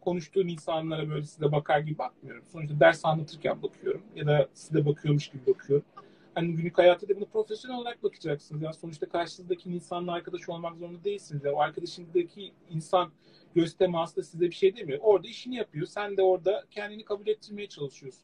konuştuğum 0.00 0.48
insanlara 0.48 1.08
böyle 1.10 1.22
size 1.22 1.52
bakar 1.52 1.78
gibi 1.78 1.98
bakmıyorum. 1.98 2.44
Sonuçta 2.52 2.80
ders 2.80 3.04
anlatırken 3.04 3.62
bakıyorum 3.62 4.02
ya 4.16 4.26
da 4.26 4.48
size 4.54 4.86
bakıyormuş 4.86 5.28
gibi 5.28 5.46
bakıyorum. 5.46 5.86
Hani 6.34 6.56
günlük 6.56 6.78
hayatta 6.78 7.08
da 7.08 7.16
bunu 7.16 7.26
profesyonel 7.26 7.78
olarak 7.78 8.02
bakacaksınız. 8.02 8.62
Yani 8.62 8.74
sonuçta 8.74 9.08
karşınızdaki 9.08 9.70
insanla 9.70 10.12
arkadaş 10.12 10.48
olmak 10.48 10.76
zorunda 10.76 11.04
değilsiniz. 11.04 11.44
Yani 11.44 11.54
o 11.56 11.60
arkadaşındaki 11.60 12.52
insan 12.70 13.12
göz 13.54 13.76
teması 13.76 14.22
size 14.24 14.44
bir 14.46 14.54
şey 14.54 14.76
demiyor. 14.76 14.98
Orada 15.02 15.28
işini 15.28 15.56
yapıyor. 15.56 15.86
Sen 15.86 16.16
de 16.16 16.22
orada 16.22 16.64
kendini 16.70 17.04
kabul 17.04 17.26
ettirmeye 17.26 17.68
çalışıyorsun. 17.68 18.22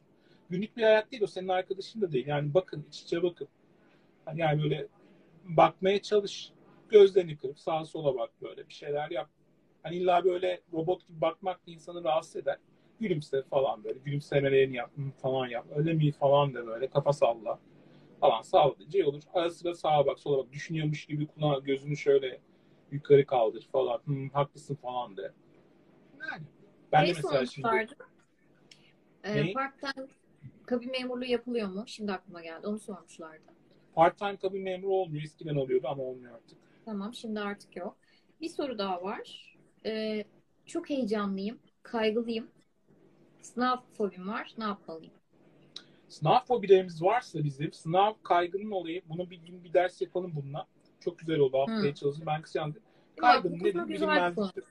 Günlük 0.49 0.77
bir 0.77 0.83
hayat 0.83 1.11
değil 1.11 1.23
o 1.23 1.27
senin 1.27 1.47
arkadaşın 1.47 2.01
da 2.01 2.11
değil. 2.11 2.27
Yani 2.27 2.53
bakın 2.53 2.85
iç 2.89 3.01
içe 3.01 3.23
bakın. 3.23 3.47
Hani 4.25 4.39
Yani 4.41 4.63
böyle 4.63 4.87
bakmaya 5.45 6.01
çalış. 6.01 6.51
Gözlerini 6.89 7.37
kırıp 7.37 7.59
sağa 7.59 7.85
sola 7.85 8.15
bak 8.17 8.29
böyle 8.41 8.67
bir 8.67 8.73
şeyler 8.73 9.11
yap. 9.11 9.29
Hani 9.83 9.95
illa 9.95 10.23
böyle 10.23 10.61
robot 10.73 11.07
gibi 11.07 11.21
bakmak 11.21 11.59
insanı 11.67 12.03
rahatsız 12.03 12.35
eder. 12.35 12.57
Gülümse 12.99 13.43
falan 13.43 13.83
böyle. 13.83 13.99
Gülümsemelerini 14.05 14.75
yap 14.75 14.91
"Hı, 14.97 15.01
falan 15.21 15.47
yap. 15.47 15.65
Öyle 15.75 15.93
mi 15.93 16.11
falan 16.11 16.53
de 16.53 16.67
böyle 16.67 16.87
kafa 16.87 17.13
salla 17.13 17.59
falan 18.21 18.41
sağlayınca 18.41 18.99
iyi 18.99 19.05
olur. 19.05 19.23
Ara 19.33 19.49
sıra 19.49 19.75
sağa 19.75 20.05
bak 20.05 20.19
sola 20.19 20.37
bak. 20.37 20.53
Düşünüyormuş 20.53 21.05
gibi 21.05 21.27
kulağı 21.27 21.63
gözünü 21.63 21.97
şöyle 21.97 22.41
yukarı 22.91 23.25
kaldır 23.25 23.67
falan. 23.71 24.01
Hı, 24.07 24.29
haklısın 24.33 24.75
falan 24.75 25.17
de. 25.17 25.33
Yani. 26.21 26.43
Ben 26.91 27.01
de 27.01 27.03
Neyi 27.03 27.13
mesela 27.15 27.45
şimdi 27.45 27.67
sormuşlardı? 27.67 27.95
Ee, 29.25 29.53
part-time 29.53 30.07
kabin 30.65 30.91
memurluğu 30.91 31.25
yapılıyor 31.25 31.67
mu? 31.69 31.83
Şimdi 31.87 32.11
aklıma 32.11 32.41
geldi. 32.41 32.67
Onu 32.67 32.79
sormuşlardı. 32.79 33.43
part-time 33.95 34.37
kabin 34.37 34.63
memuru 34.63 34.93
olmuyor. 34.93 35.23
Eskiden 35.23 35.55
oluyordu 35.55 35.87
ama 35.87 36.03
olmuyor 36.03 36.35
artık. 36.35 36.57
Tamam 36.85 37.13
şimdi 37.13 37.39
artık 37.39 37.75
yok. 37.75 37.97
Bir 38.41 38.49
soru 38.49 38.77
daha 38.77 39.03
var. 39.03 39.55
Ee, 39.85 40.25
çok 40.65 40.89
heyecanlıyım. 40.89 41.59
Kaygılıyım. 41.83 42.51
Sınav 43.41 43.77
fobim 43.93 44.27
var. 44.29 44.53
Ne 44.57 44.63
yapmalıyım? 44.63 45.20
Sınav 46.11 46.39
fobilerimiz 46.47 47.03
varsa 47.03 47.43
bizim 47.43 47.73
sınav 47.73 48.13
kaygının 48.23 48.71
olayı 48.71 49.01
bunu 49.09 49.29
bir 49.29 49.37
gün 49.37 49.63
bir 49.63 49.73
ders 49.73 50.01
yapalım 50.01 50.31
bununla. 50.35 50.67
Çok 50.99 51.19
güzel 51.19 51.39
oldu 51.39 51.57
haftaya 51.59 51.95
çalışın. 51.95 52.25
Ben 52.25 52.41
kısacağım. 52.41 52.75
Bak, 53.21 53.21
Kaygının 53.21 53.59
bu 53.59 53.63
nedeni 53.63 53.89
bilinmezliktir. 53.89 54.63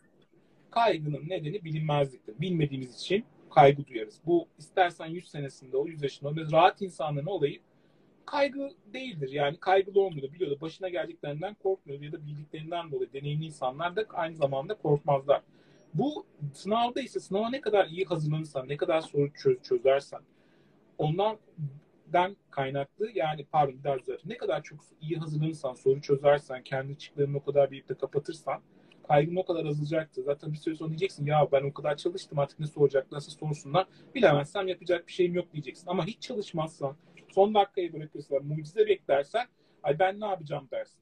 Kaygının 0.71 1.29
nedeni 1.29 1.65
bilinmezliktir. 1.65 2.41
Bilmediğimiz 2.41 2.95
için 2.95 3.25
kaygı 3.51 3.87
duyarız. 3.87 4.21
Bu 4.27 4.49
istersen 4.59 5.07
100 5.07 5.29
senesinde 5.29 5.77
o 5.77 5.87
100 5.87 6.03
yaşında 6.03 6.31
o 6.31 6.53
rahat 6.53 6.83
insanların 6.83 7.27
olayı 7.27 7.61
kaygı 8.27 8.71
değildir. 8.93 9.31
Yani 9.33 9.57
kaygılı 9.57 10.01
olmuyor. 10.01 10.33
Biliyor 10.33 10.51
da 10.51 10.61
başına 10.61 10.89
geleceklerinden 10.89 11.55
korkmuyor 11.55 12.01
ya 12.01 12.13
da 12.13 12.27
bildiklerinden 12.27 12.91
dolayı 12.91 13.13
deneyimli 13.13 13.47
insanlar 13.47 13.97
da 13.97 14.05
aynı 14.15 14.37
zamanda 14.37 14.75
korkmazlar. 14.75 15.43
Bu 15.95 16.27
sınavda 16.55 17.01
ise 17.01 17.21
sınava 17.21 17.51
ne 17.51 17.61
kadar 17.61 17.87
iyi 17.87 18.05
hazırlanırsan, 18.05 18.69
ne 18.69 18.77
kadar 18.77 19.01
soru 19.01 19.33
çöz, 19.33 19.63
çözersen 19.63 20.21
ondan 21.01 21.37
den 22.13 22.37
kaynaklı 22.51 23.11
yani 23.15 23.45
pardon 23.53 23.79
bir 23.79 23.85
daha 23.85 23.99
düzelteyim. 23.99 24.21
Ne 24.29 24.37
kadar 24.37 24.63
çok 24.63 24.81
iyi 25.01 25.17
hazırlanırsan, 25.17 25.75
soru 25.75 26.01
çözersen, 26.01 26.63
kendi 26.63 26.99
çıklarını 26.99 27.37
o 27.37 27.45
kadar 27.45 27.71
birlikte 27.71 27.95
kapatırsan 27.95 28.61
kaygın 29.09 29.37
o 29.37 29.45
kadar 29.45 29.65
azalacaktır. 29.65 30.23
Zaten 30.23 30.53
bir 30.53 30.57
süre 30.59 30.75
sonra 30.75 30.89
diyeceksin 30.89 31.27
ya 31.27 31.49
ben 31.53 31.63
o 31.65 31.73
kadar 31.75 31.97
çalıştım 31.97 32.39
artık 32.39 32.61
ne 32.61 32.67
soracak, 32.67 33.13
nasıl 33.13 33.33
sorsunlar. 33.33 33.87
Bilemezsem 34.15 34.69
yapacak 34.69 35.07
bir 35.07 35.13
şeyim 35.13 35.35
yok 35.35 35.53
diyeceksin. 35.53 35.87
Ama 35.89 36.07
hiç 36.07 36.23
çalışmazsan, 36.23 36.97
son 37.35 37.55
dakikayı 37.55 37.93
bırakırsan, 37.93 38.45
mucize 38.45 38.87
beklersen 38.87 39.47
ay 39.83 39.99
ben 39.99 40.21
ne 40.21 40.27
yapacağım 40.27 40.69
dersin. 40.71 41.01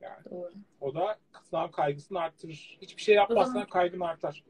Yani 0.00 0.24
Doğru. 0.30 0.50
o 0.80 0.94
da 0.94 1.18
sınav 1.42 1.70
kaygısını 1.70 2.20
arttırır. 2.20 2.78
Hiçbir 2.82 3.02
şey 3.02 3.14
yapmazsan 3.14 3.52
zaman- 3.52 3.66
kaygın 3.68 4.00
artar. 4.00 4.44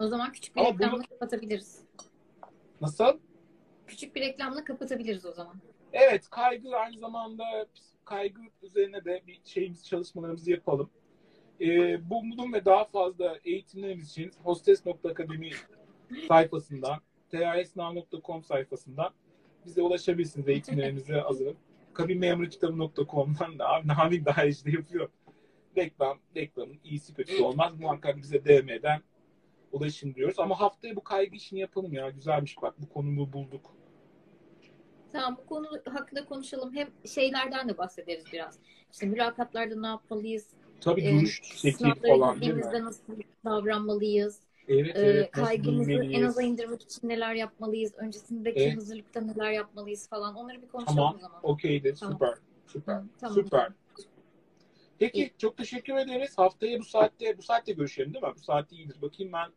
O 0.00 0.06
zaman 0.06 0.32
küçük 0.32 0.56
bir 0.56 0.60
reklamla 0.60 0.92
bunu- 0.96 1.02
kapatabiliriz. 1.08 1.84
Nasıl? 2.80 3.18
Küçük 3.92 4.16
bir 4.16 4.20
reklamla 4.20 4.64
kapatabiliriz 4.64 5.26
o 5.26 5.32
zaman. 5.32 5.56
Evet, 5.92 6.30
kaygı 6.30 6.76
aynı 6.76 6.98
zamanda 6.98 7.66
kaygı 8.04 8.40
üzerine 8.62 9.04
de 9.04 9.22
bir 9.26 9.40
şeyimiz 9.44 9.86
çalışmalarımızı 9.86 10.50
yapalım. 10.50 10.90
Ee, 11.60 12.10
bu 12.10 12.22
bunun 12.22 12.52
ve 12.52 12.64
daha 12.64 12.84
fazla 12.84 13.38
eğitimlerimiz 13.44 14.10
için 14.10 14.32
hostes.akademi 14.44 15.50
sayfasından, 16.28 17.00
tasnav.com 17.30 18.44
sayfasından 18.44 19.10
bize 19.66 19.82
ulaşabilirsiniz 19.82 20.48
eğitimlerimize 20.48 21.14
hazırım. 21.20 21.56
Kabinmemurkitabı.com'dan 21.94 23.58
da 23.58 23.68
abi 23.68 23.88
Nami 23.88 24.24
daha 24.24 24.44
işte 24.44 24.70
yapıyor. 24.70 25.08
Reklam, 25.76 26.18
reklamın 26.36 26.78
iyisi 26.84 27.14
kötüsü 27.14 27.42
olmaz. 27.42 27.80
Muhakkak 27.80 28.16
bize 28.16 28.44
DM'den 28.44 29.00
ulaşın 29.72 30.14
diyoruz. 30.14 30.38
Ama 30.38 30.60
haftaya 30.60 30.96
bu 30.96 31.04
kaygı 31.04 31.36
işini 31.36 31.60
yapalım 31.60 31.92
ya. 31.92 32.10
Güzelmiş 32.10 32.56
bak 32.62 32.74
bu 32.78 32.88
konuyu 32.88 33.32
bulduk. 33.32 33.81
Tamam 35.12 35.36
bu 35.42 35.46
konu 35.46 35.66
hakkında 35.92 36.24
konuşalım. 36.24 36.74
Hem 36.74 36.88
şeylerden 37.06 37.68
de 37.68 37.78
bahsederiz 37.78 38.24
biraz. 38.32 38.58
İşte 38.92 39.06
mülakatlarda 39.06 39.80
ne 39.80 39.86
yapmalıyız? 39.86 40.46
Tabii 40.80 41.04
Ee, 41.04 41.10
duruş 41.10 41.40
şekli 41.42 41.78
sınavlara 41.78 42.12
falan 42.12 42.40
değil 42.40 42.54
mi? 42.54 42.62
nasıl 42.84 43.02
davranmalıyız? 43.44 44.40
Evet 44.68 44.96
Ee, 44.96 45.02
evet. 45.02 45.36
Nasıl 45.36 45.40
kaygımızı 45.42 45.90
en 45.92 46.22
aza 46.22 46.42
indirmek 46.42 46.82
için 46.82 47.08
neler 47.08 47.34
yapmalıyız? 47.34 47.92
Öncesindeki 47.96 48.60
Evet. 48.60 48.76
hazırlıkta 48.76 49.20
neler 49.20 49.50
yapmalıyız 49.50 50.08
falan. 50.08 50.34
Onları 50.34 50.62
bir 50.62 50.68
konuşalım 50.68 50.96
Tamam. 50.96 51.14
o 51.16 51.18
zaman. 51.18 51.40
Okeydir. 51.42 51.94
Tamam. 51.96 52.14
Süper. 52.14 52.34
Süper. 52.66 53.02
Tamam. 53.20 53.34
Süper. 53.34 53.72
Peki 54.98 55.18
İyi. 55.18 55.30
çok 55.38 55.56
teşekkür 55.56 55.94
ederiz. 55.94 56.38
Haftaya 56.38 56.78
bu 56.78 56.84
saatte 56.84 57.38
bu 57.38 57.42
saatte 57.42 57.72
görüşelim 57.72 58.14
değil 58.14 58.24
mi? 58.24 58.32
Bu 58.36 58.40
saatte 58.42 58.76
iyidir. 58.76 59.02
Bakayım 59.02 59.32
ben. 59.32 59.50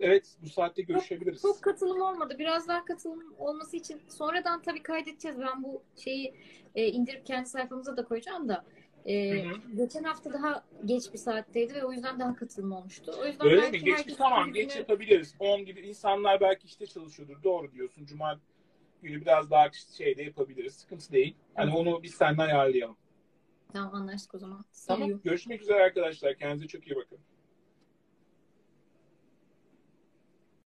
Evet 0.00 0.36
bu 0.42 0.48
saatte 0.48 0.82
görüşebiliriz. 0.82 1.42
Çok 1.42 1.62
katılım 1.62 2.00
olmadı. 2.00 2.36
Biraz 2.38 2.68
daha 2.68 2.84
katılım 2.84 3.34
olması 3.38 3.76
için 3.76 4.00
sonradan 4.08 4.62
tabii 4.62 4.82
kaydedeceğiz. 4.82 5.38
Ben 5.38 5.62
bu 5.62 5.82
şeyi 5.96 6.34
e, 6.74 6.86
indirip 6.86 7.26
kendi 7.26 7.48
sayfamıza 7.48 7.96
da 7.96 8.04
koyacağım 8.04 8.48
da. 8.48 8.64
E, 9.06 9.44
Hı 9.44 9.50
geçen 9.76 10.04
hafta 10.04 10.32
daha 10.32 10.64
geç 10.84 11.12
bir 11.12 11.18
saatteydi 11.18 11.74
ve 11.74 11.84
o 11.84 11.92
yüzden 11.92 12.20
daha 12.20 12.36
katılım 12.36 12.72
olmuştu. 12.72 13.12
O 13.22 13.26
yüzden 13.26 13.46
Öyle 13.46 13.62
belki 13.62 13.84
mi? 13.84 13.96
Geç 13.96 14.16
tamam 14.16 14.52
geç 14.52 14.64
birbirine- 14.66 14.78
yapabiliriz. 14.78 15.34
10 15.38 15.64
gibi 15.64 15.80
insanlar 15.80 16.40
belki 16.40 16.66
işte 16.66 16.86
çalışıyordur. 16.86 17.42
Doğru 17.42 17.72
diyorsun. 17.72 18.04
Cuma 18.06 18.40
günü 19.02 19.20
biraz 19.20 19.50
daha 19.50 19.70
şeyde 19.96 20.22
yapabiliriz. 20.22 20.74
Sıkıntı 20.74 21.12
değil. 21.12 21.36
Hani 21.54 21.74
onu 21.76 22.02
biz 22.02 22.14
seninle 22.14 22.42
ayarlayalım. 22.42 22.96
Tamam 23.72 23.94
anlaştık 23.94 24.34
o 24.34 24.38
zaman. 24.38 24.64
Tamam. 24.86 25.20
Görüşmek 25.24 25.62
üzere 25.62 25.82
arkadaşlar. 25.82 26.34
Kendinize 26.34 26.66
çok 26.68 26.86
iyi 26.86 26.96
bakın. 26.96 27.18